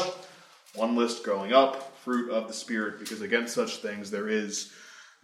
one 0.75 0.97
list 0.97 1.25
going 1.25 1.53
up, 1.53 1.97
fruit 1.99 2.31
of 2.31 2.47
the 2.47 2.55
Spirit, 2.55 2.99
because 2.99 3.23
against 3.23 3.55
such 3.55 3.79
things 3.79 4.11
there 4.11 4.29
is 4.29 4.73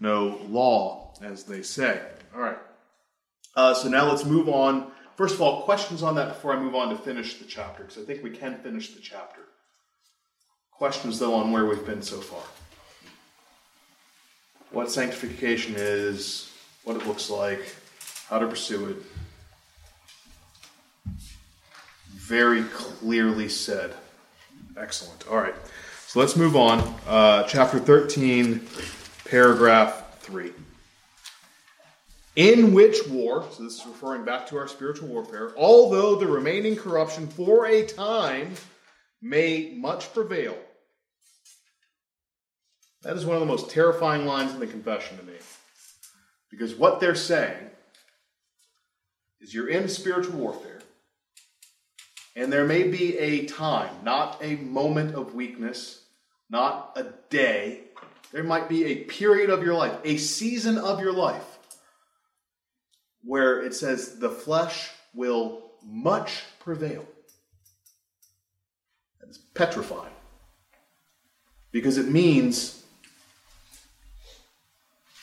no 0.00 0.40
law, 0.48 1.14
as 1.22 1.44
they 1.44 1.62
say. 1.62 2.00
All 2.34 2.40
right. 2.40 2.58
Uh, 3.56 3.74
so 3.74 3.88
now 3.88 4.08
let's 4.08 4.24
move 4.24 4.48
on. 4.48 4.90
First 5.16 5.36
of 5.36 5.42
all, 5.42 5.62
questions 5.62 6.02
on 6.02 6.16
that 6.16 6.28
before 6.28 6.52
I 6.52 6.58
move 6.58 6.74
on 6.74 6.88
to 6.90 6.96
finish 6.96 7.38
the 7.38 7.44
chapter, 7.44 7.84
because 7.84 8.02
I 8.02 8.04
think 8.04 8.22
we 8.22 8.30
can 8.30 8.58
finish 8.58 8.94
the 8.94 9.00
chapter. 9.00 9.42
Questions, 10.72 11.20
though, 11.20 11.34
on 11.34 11.52
where 11.52 11.66
we've 11.66 11.86
been 11.86 12.02
so 12.02 12.20
far. 12.20 12.42
What 14.72 14.90
sanctification 14.90 15.74
is, 15.76 16.52
what 16.82 16.96
it 16.96 17.06
looks 17.06 17.30
like, 17.30 17.76
how 18.28 18.40
to 18.40 18.48
pursue 18.48 18.86
it. 18.86 18.96
Very 22.08 22.64
clearly 22.64 23.48
said. 23.48 23.94
Excellent. 24.76 25.28
All 25.28 25.36
right. 25.36 25.54
So 26.08 26.18
let's 26.18 26.36
move 26.36 26.56
on. 26.56 26.80
Uh, 27.06 27.44
chapter 27.44 27.78
13, 27.78 28.66
paragraph 29.34 30.20
3. 30.20 30.52
In 32.36 32.72
which 32.72 32.98
war, 33.08 33.44
so 33.50 33.64
this 33.64 33.80
is 33.80 33.84
referring 33.84 34.24
back 34.24 34.46
to 34.46 34.56
our 34.56 34.68
spiritual 34.68 35.08
warfare, 35.08 35.52
although 35.56 36.14
the 36.14 36.26
remaining 36.28 36.76
corruption 36.76 37.26
for 37.26 37.66
a 37.66 37.84
time 37.84 38.54
may 39.20 39.74
much 39.76 40.14
prevail. 40.14 40.56
That 43.02 43.16
is 43.16 43.26
one 43.26 43.34
of 43.34 43.40
the 43.40 43.46
most 43.46 43.70
terrifying 43.70 44.24
lines 44.24 44.54
in 44.54 44.60
the 44.60 44.68
confession 44.68 45.18
to 45.18 45.24
me. 45.24 45.34
Because 46.48 46.76
what 46.76 47.00
they're 47.00 47.16
saying 47.16 47.70
is 49.40 49.52
you're 49.52 49.68
in 49.68 49.88
spiritual 49.88 50.38
warfare, 50.38 50.80
and 52.36 52.52
there 52.52 52.66
may 52.66 52.84
be 52.84 53.18
a 53.18 53.46
time, 53.46 53.96
not 54.04 54.38
a 54.40 54.54
moment 54.54 55.16
of 55.16 55.34
weakness, 55.34 56.04
not 56.48 56.92
a 56.94 57.06
day. 57.30 57.80
There 58.32 58.44
might 58.44 58.68
be 58.68 58.84
a 58.84 59.04
period 59.04 59.50
of 59.50 59.62
your 59.62 59.74
life, 59.74 59.96
a 60.04 60.16
season 60.16 60.78
of 60.78 61.00
your 61.00 61.12
life, 61.12 61.58
where 63.22 63.62
it 63.62 63.74
says 63.74 64.18
the 64.18 64.30
flesh 64.30 64.90
will 65.14 65.70
much 65.84 66.42
prevail. 66.60 67.06
Is 69.28 69.38
petrifying. 69.38 70.12
Because 71.72 71.96
it 71.96 72.08
means 72.08 72.84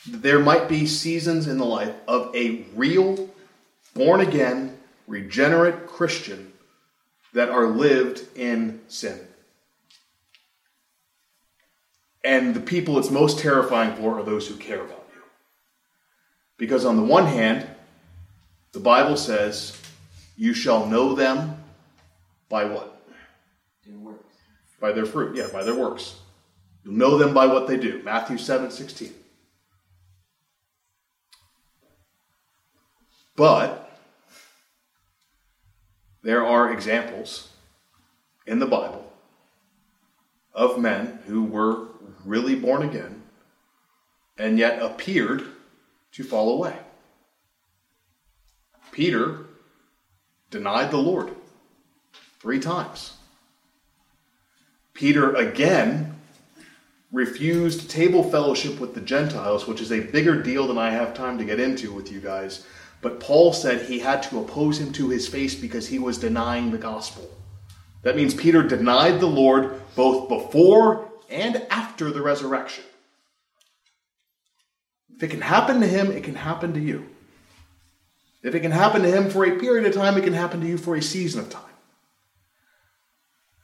there 0.06 0.40
might 0.40 0.68
be 0.68 0.86
seasons 0.86 1.46
in 1.46 1.58
the 1.58 1.64
life 1.64 1.94
of 2.08 2.34
a 2.34 2.64
real, 2.74 3.30
born 3.94 4.20
again, 4.20 4.76
regenerate 5.06 5.86
Christian 5.86 6.52
that 7.32 7.48
are 7.48 7.66
lived 7.66 8.26
in 8.36 8.80
sin. 8.88 9.18
And 12.24 12.54
the 12.54 12.60
people 12.60 12.98
it's 12.98 13.10
most 13.10 13.38
terrifying 13.38 13.96
for 13.96 14.18
are 14.18 14.22
those 14.22 14.46
who 14.46 14.56
care 14.56 14.80
about 14.80 15.06
you. 15.14 15.22
Because 16.56 16.84
on 16.84 16.96
the 16.96 17.02
one 17.02 17.26
hand, 17.26 17.66
the 18.72 18.80
Bible 18.80 19.16
says, 19.16 19.76
you 20.36 20.54
shall 20.54 20.86
know 20.86 21.14
them 21.14 21.62
by 22.48 22.64
what? 22.64 23.02
Their 23.86 23.98
works. 23.98 24.34
By 24.80 24.92
their 24.92 25.06
fruit. 25.06 25.36
Yeah, 25.36 25.48
by 25.52 25.62
their 25.62 25.74
works. 25.74 26.16
You'll 26.84 26.94
know 26.94 27.18
them 27.18 27.34
by 27.34 27.46
what 27.46 27.66
they 27.66 27.76
do. 27.76 28.02
Matthew 28.04 28.38
7 28.38 28.70
16. 28.70 29.12
But 33.34 33.90
there 36.22 36.46
are 36.46 36.72
examples 36.72 37.48
in 38.46 38.58
the 38.58 38.66
Bible 38.66 39.10
of 40.52 40.78
men 40.78 41.20
who 41.26 41.44
were 41.44 41.88
really 42.24 42.54
born 42.54 42.82
again 42.82 43.22
and 44.38 44.58
yet 44.58 44.82
appeared 44.82 45.44
to 46.12 46.24
fall 46.24 46.52
away. 46.52 46.76
Peter 48.90 49.46
denied 50.50 50.90
the 50.90 50.98
Lord 50.98 51.34
three 52.40 52.60
times. 52.60 53.16
Peter 54.94 55.34
again 55.34 56.14
refused 57.10 57.90
table 57.90 58.22
fellowship 58.22 58.80
with 58.80 58.94
the 58.94 59.00
Gentiles, 59.00 59.66
which 59.66 59.80
is 59.80 59.92
a 59.92 60.00
bigger 60.00 60.42
deal 60.42 60.66
than 60.66 60.78
I 60.78 60.90
have 60.90 61.14
time 61.14 61.38
to 61.38 61.44
get 61.44 61.60
into 61.60 61.92
with 61.92 62.10
you 62.10 62.20
guys. 62.20 62.66
But 63.00 63.20
Paul 63.20 63.52
said 63.52 63.82
he 63.82 63.98
had 63.98 64.22
to 64.24 64.40
oppose 64.40 64.78
him 64.78 64.92
to 64.94 65.08
his 65.08 65.28
face 65.28 65.54
because 65.54 65.88
he 65.88 65.98
was 65.98 66.18
denying 66.18 66.70
the 66.70 66.78
gospel. 66.78 67.28
That 68.02 68.16
means 68.16 68.34
Peter 68.34 68.62
denied 68.62 69.20
the 69.20 69.26
Lord 69.26 69.80
both 69.94 70.28
before 70.28 71.11
and 71.32 71.66
after 71.70 72.10
the 72.10 72.22
resurrection. 72.22 72.84
If 75.16 75.22
it 75.22 75.30
can 75.30 75.40
happen 75.40 75.80
to 75.80 75.86
him, 75.86 76.10
it 76.10 76.24
can 76.24 76.34
happen 76.34 76.74
to 76.74 76.80
you. 76.80 77.08
If 78.42 78.54
it 78.54 78.60
can 78.60 78.72
happen 78.72 79.02
to 79.02 79.10
him 79.10 79.30
for 79.30 79.44
a 79.44 79.58
period 79.58 79.86
of 79.86 79.94
time, 79.94 80.16
it 80.16 80.24
can 80.24 80.32
happen 80.32 80.60
to 80.60 80.66
you 80.66 80.76
for 80.76 80.96
a 80.96 81.02
season 81.02 81.40
of 81.40 81.50
time. 81.50 81.62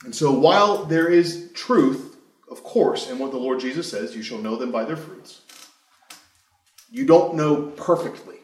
And 0.04 0.14
so, 0.14 0.30
while 0.30 0.84
there 0.84 1.08
is 1.08 1.50
truth, 1.54 2.16
of 2.50 2.62
course, 2.62 3.10
in 3.10 3.18
what 3.18 3.32
the 3.32 3.38
Lord 3.38 3.60
Jesus 3.60 3.90
says, 3.90 4.14
you 4.14 4.22
shall 4.22 4.38
know 4.38 4.56
them 4.56 4.70
by 4.70 4.84
their 4.84 4.96
fruits, 4.96 5.42
you 6.90 7.04
don't 7.04 7.34
know 7.34 7.62
perfectly. 7.76 8.36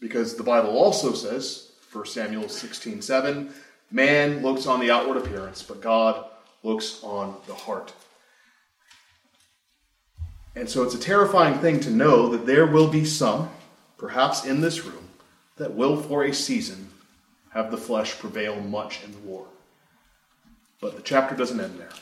Because 0.00 0.36
the 0.36 0.42
Bible 0.44 0.70
also 0.70 1.12
says, 1.12 1.72
1 1.92 2.06
Samuel 2.06 2.48
16 2.48 3.02
7, 3.02 3.52
man 3.90 4.42
looks 4.42 4.66
on 4.66 4.80
the 4.80 4.90
outward 4.90 5.18
appearance, 5.18 5.62
but 5.62 5.80
God 5.80 6.24
looks 6.62 7.02
on 7.02 7.36
the 7.46 7.54
heart. 7.54 7.92
And 10.58 10.68
so 10.68 10.82
it's 10.82 10.94
a 10.94 10.98
terrifying 10.98 11.60
thing 11.60 11.78
to 11.80 11.90
know 11.90 12.30
that 12.30 12.44
there 12.44 12.66
will 12.66 12.88
be 12.88 13.04
some, 13.04 13.48
perhaps 13.96 14.44
in 14.44 14.60
this 14.60 14.84
room, 14.84 15.08
that 15.56 15.74
will 15.74 16.02
for 16.02 16.24
a 16.24 16.34
season 16.34 16.88
have 17.50 17.70
the 17.70 17.76
flesh 17.76 18.18
prevail 18.18 18.60
much 18.60 19.04
in 19.04 19.12
the 19.12 19.18
war. 19.18 19.46
But 20.80 20.96
the 20.96 21.02
chapter 21.02 21.36
doesn't 21.36 21.60
end 21.60 21.78
there. 21.78 21.86
It 21.86 21.94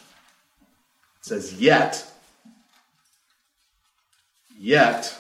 says, 1.21 1.61
Yet, 1.61 2.11
yet, 4.59 5.15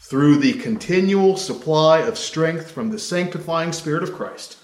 through 0.00 0.36
the 0.36 0.52
continual 0.52 1.38
supply 1.38 2.00
of 2.00 2.18
strength 2.18 2.70
from 2.70 2.90
the 2.90 2.98
sanctifying 2.98 3.72
Spirit 3.72 4.02
of 4.02 4.12
Christ, 4.12 4.58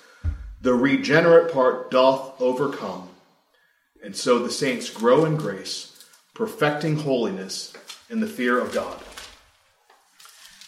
the 0.60 0.74
regenerate 0.74 1.50
part 1.50 1.90
doth 1.90 2.38
overcome. 2.42 3.08
And 4.04 4.14
so 4.14 4.38
the 4.38 4.50
saints 4.50 4.90
grow 4.90 5.24
in 5.24 5.36
grace, 5.36 5.89
perfecting 6.34 6.96
holiness 6.96 7.72
in 8.08 8.20
the 8.20 8.26
fear 8.26 8.58
of 8.58 8.72
God. 8.72 9.00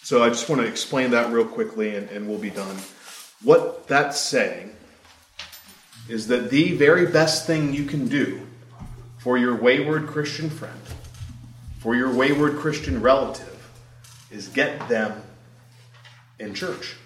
So 0.02 0.22
I 0.22 0.28
just 0.28 0.48
want 0.48 0.60
to 0.60 0.66
explain 0.66 1.12
that 1.12 1.32
real 1.32 1.44
quickly 1.44 1.96
and, 1.96 2.08
and 2.10 2.28
we'll 2.28 2.38
be 2.38 2.50
done. 2.50 2.76
What 3.42 3.86
that's 3.86 4.20
saying 4.20 4.74
is 6.08 6.28
that 6.28 6.50
the 6.50 6.76
very 6.76 7.06
best 7.06 7.46
thing 7.46 7.72
you 7.72 7.84
can 7.84 8.08
do 8.08 8.46
for 9.18 9.38
your 9.38 9.54
wayward 9.54 10.08
Christian 10.08 10.50
friend, 10.50 10.80
for 11.78 11.94
your 11.94 12.12
wayward 12.12 12.56
Christian 12.56 13.00
relative, 13.00 13.70
is 14.30 14.48
get 14.48 14.88
them 14.88 15.22
in 16.38 16.54
church. 16.54 16.96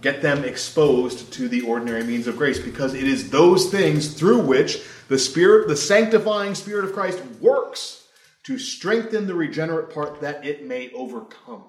Get 0.00 0.22
them 0.22 0.44
exposed 0.44 1.32
to 1.32 1.48
the 1.48 1.62
ordinary 1.62 2.04
means 2.04 2.26
of 2.28 2.36
grace 2.36 2.60
because 2.60 2.94
it 2.94 3.04
is 3.04 3.30
those 3.30 3.70
things 3.70 4.14
through 4.14 4.42
which 4.42 4.82
the 5.08 5.18
Spirit, 5.18 5.68
the 5.68 5.76
sanctifying 5.76 6.54
Spirit 6.54 6.84
of 6.84 6.92
Christ, 6.92 7.22
works 7.40 8.08
to 8.44 8.58
strengthen 8.58 9.26
the 9.26 9.34
regenerate 9.34 9.90
part 9.90 10.20
that 10.20 10.44
it 10.44 10.64
may 10.64 10.90
overcome. 10.92 11.64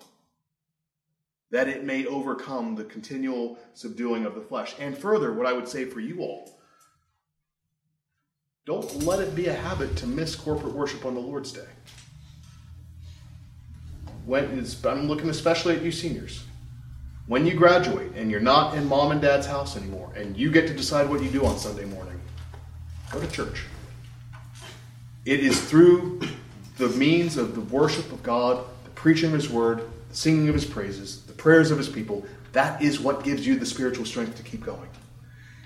That 1.51 1.67
it 1.67 1.83
may 1.83 2.05
overcome 2.05 2.75
the 2.75 2.83
continual 2.83 3.57
subduing 3.73 4.25
of 4.25 4.35
the 4.35 4.41
flesh. 4.41 4.75
And 4.79 4.97
further, 4.97 5.33
what 5.33 5.45
I 5.45 5.53
would 5.53 5.67
say 5.67 5.85
for 5.85 5.99
you 5.99 6.21
all 6.21 6.57
don't 8.65 9.03
let 9.03 9.21
it 9.21 9.33
be 9.33 9.47
a 9.47 9.53
habit 9.53 9.95
to 9.95 10.05
miss 10.05 10.35
corporate 10.35 10.73
worship 10.73 11.05
on 11.05 11.13
the 11.13 11.21
Lord's 11.21 11.53
Day 11.53 11.69
when 14.25 14.65
I'm 14.83 15.07
looking 15.07 15.29
especially 15.29 15.77
at 15.77 15.81
you 15.81 15.91
seniors. 15.91 16.43
When 17.27 17.45
you 17.45 17.55
graduate 17.55 18.11
and 18.15 18.29
you're 18.29 18.41
not 18.41 18.75
in 18.75 18.85
mom 18.85 19.11
and 19.11 19.21
dad's 19.21 19.47
house 19.47 19.77
anymore, 19.77 20.11
and 20.15 20.35
you 20.35 20.51
get 20.51 20.67
to 20.67 20.73
decide 20.73 21.09
what 21.09 21.23
you 21.23 21.29
do 21.29 21.45
on 21.45 21.57
Sunday 21.57 21.85
morning, 21.85 22.16
go 23.11 23.19
to 23.19 23.27
church. 23.27 23.65
It 25.25 25.41
is 25.41 25.59
through 25.59 26.21
the 26.77 26.89
means 26.89 27.37
of 27.37 27.55
the 27.55 27.61
worship 27.61 28.11
of 28.11 28.23
God, 28.23 28.63
the 28.83 28.89
preaching 28.91 29.27
of 29.27 29.33
His 29.33 29.49
word, 29.49 29.81
the 30.09 30.15
singing 30.15 30.47
of 30.47 30.55
His 30.55 30.65
praises, 30.65 31.23
the 31.23 31.33
prayers 31.33 31.71
of 31.71 31.77
His 31.77 31.89
people, 31.89 32.25
that 32.53 32.81
is 32.81 32.99
what 32.99 33.23
gives 33.23 33.45
you 33.45 33.57
the 33.57 33.65
spiritual 33.65 34.05
strength 34.05 34.37
to 34.37 34.43
keep 34.43 34.63
going. 34.63 34.89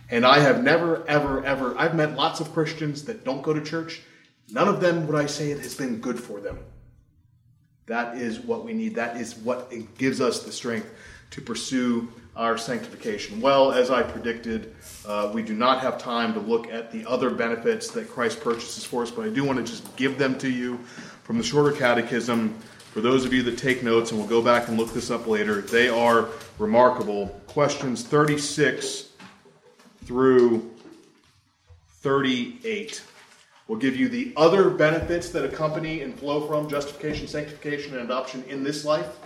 And 0.09 0.25
I 0.25 0.39
have 0.39 0.63
never, 0.63 1.07
ever, 1.07 1.43
ever, 1.45 1.77
I've 1.77 1.95
met 1.95 2.15
lots 2.15 2.39
of 2.39 2.51
Christians 2.53 3.05
that 3.05 3.23
don't 3.23 3.41
go 3.41 3.53
to 3.53 3.61
church. 3.61 4.01
None 4.49 4.67
of 4.67 4.81
them 4.81 5.07
would 5.07 5.15
I 5.15 5.25
say 5.25 5.51
it 5.51 5.59
has 5.59 5.75
been 5.75 6.01
good 6.01 6.19
for 6.19 6.41
them. 6.41 6.59
That 7.85 8.17
is 8.17 8.39
what 8.39 8.65
we 8.65 8.73
need. 8.73 8.95
That 8.95 9.17
is 9.17 9.35
what 9.35 9.71
gives 9.97 10.19
us 10.19 10.43
the 10.43 10.51
strength 10.51 10.89
to 11.31 11.41
pursue 11.41 12.11
our 12.35 12.57
sanctification. 12.57 13.41
Well, 13.41 13.71
as 13.71 13.89
I 13.89 14.03
predicted, 14.03 14.73
uh, 15.05 15.31
we 15.33 15.43
do 15.43 15.53
not 15.53 15.79
have 15.81 15.97
time 15.97 16.33
to 16.33 16.39
look 16.39 16.71
at 16.71 16.91
the 16.91 17.05
other 17.05 17.29
benefits 17.29 17.89
that 17.91 18.09
Christ 18.09 18.39
purchases 18.41 18.85
for 18.85 19.03
us, 19.03 19.11
but 19.11 19.25
I 19.25 19.29
do 19.29 19.43
want 19.43 19.59
to 19.59 19.65
just 19.65 19.95
give 19.97 20.17
them 20.17 20.37
to 20.39 20.49
you 20.49 20.77
from 21.23 21.37
the 21.37 21.43
shorter 21.43 21.75
catechism. 21.75 22.57
For 22.93 23.01
those 23.01 23.25
of 23.25 23.33
you 23.33 23.43
that 23.43 23.57
take 23.57 23.83
notes, 23.83 24.11
and 24.11 24.19
we'll 24.19 24.29
go 24.29 24.41
back 24.41 24.67
and 24.67 24.77
look 24.77 24.93
this 24.93 25.11
up 25.11 25.27
later, 25.27 25.61
they 25.61 25.89
are 25.89 26.29
remarkable. 26.57 27.27
Questions 27.47 28.03
36 28.03 29.09
through 30.05 30.71
38 32.01 33.03
will 33.67 33.77
give 33.77 33.95
you 33.95 34.09
the 34.09 34.33
other 34.35 34.69
benefits 34.69 35.29
that 35.29 35.45
accompany 35.45 36.01
and 36.01 36.17
flow 36.17 36.45
from 36.47 36.69
justification, 36.69 37.27
sanctification, 37.27 37.93
and 37.93 38.03
adoption 38.03 38.43
in 38.49 38.63
this 38.63 38.83
life. 38.83 39.17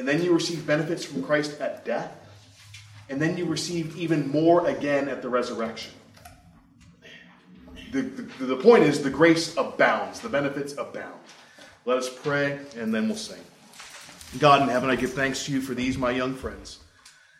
And 0.00 0.08
then 0.08 0.22
you 0.22 0.32
receive 0.32 0.66
benefits 0.66 1.04
from 1.04 1.22
Christ 1.22 1.60
at 1.60 1.84
death. 1.84 2.10
And 3.10 3.20
then 3.20 3.36
you 3.36 3.44
receive 3.44 3.94
even 3.98 4.30
more 4.30 4.66
again 4.66 5.10
at 5.10 5.20
the 5.20 5.28
resurrection. 5.28 5.92
The, 7.92 8.00
the, 8.00 8.46
the 8.46 8.56
point 8.56 8.84
is, 8.84 9.02
the 9.02 9.10
grace 9.10 9.54
abounds, 9.58 10.20
the 10.20 10.30
benefits 10.30 10.72
abound. 10.78 11.20
Let 11.84 11.98
us 11.98 12.08
pray, 12.08 12.60
and 12.78 12.94
then 12.94 13.08
we'll 13.08 13.18
sing. 13.18 13.42
God 14.38 14.62
in 14.62 14.70
heaven, 14.70 14.88
I 14.88 14.96
give 14.96 15.12
thanks 15.12 15.44
to 15.44 15.52
you 15.52 15.60
for 15.60 15.74
these, 15.74 15.98
my 15.98 16.12
young 16.12 16.34
friends. 16.34 16.78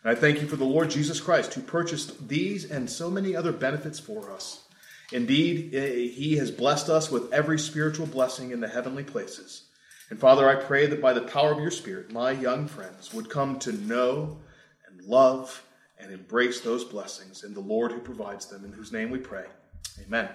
And 0.04 0.14
I 0.14 0.20
thank 0.20 0.42
you 0.42 0.46
for 0.46 0.56
the 0.56 0.64
Lord 0.64 0.90
Jesus 0.90 1.18
Christ, 1.18 1.54
who 1.54 1.62
purchased 1.62 2.28
these 2.28 2.70
and 2.70 2.90
so 2.90 3.10
many 3.10 3.34
other 3.34 3.52
benefits 3.52 3.98
for 3.98 4.30
us. 4.30 4.64
Indeed, 5.12 5.74
eh, 5.74 6.08
he 6.08 6.36
has 6.36 6.50
blessed 6.50 6.90
us 6.90 7.10
with 7.10 7.32
every 7.32 7.58
spiritual 7.58 8.06
blessing 8.06 8.50
in 8.50 8.60
the 8.60 8.68
heavenly 8.68 9.04
places. 9.04 9.62
And 10.10 10.18
Father, 10.18 10.48
I 10.48 10.56
pray 10.56 10.86
that 10.86 11.00
by 11.00 11.12
the 11.12 11.20
power 11.22 11.52
of 11.52 11.60
your 11.60 11.70
Spirit, 11.70 12.12
my 12.12 12.32
young 12.32 12.66
friends 12.66 13.14
would 13.14 13.30
come 13.30 13.58
to 13.60 13.72
know 13.72 14.38
and 14.88 15.00
love 15.04 15.64
and 15.98 16.12
embrace 16.12 16.60
those 16.60 16.84
blessings 16.84 17.44
in 17.44 17.54
the 17.54 17.60
Lord 17.60 17.92
who 17.92 18.00
provides 18.00 18.46
them, 18.46 18.64
in 18.64 18.72
whose 18.72 18.92
name 18.92 19.10
we 19.10 19.18
pray. 19.18 19.46
Amen. 20.04 20.28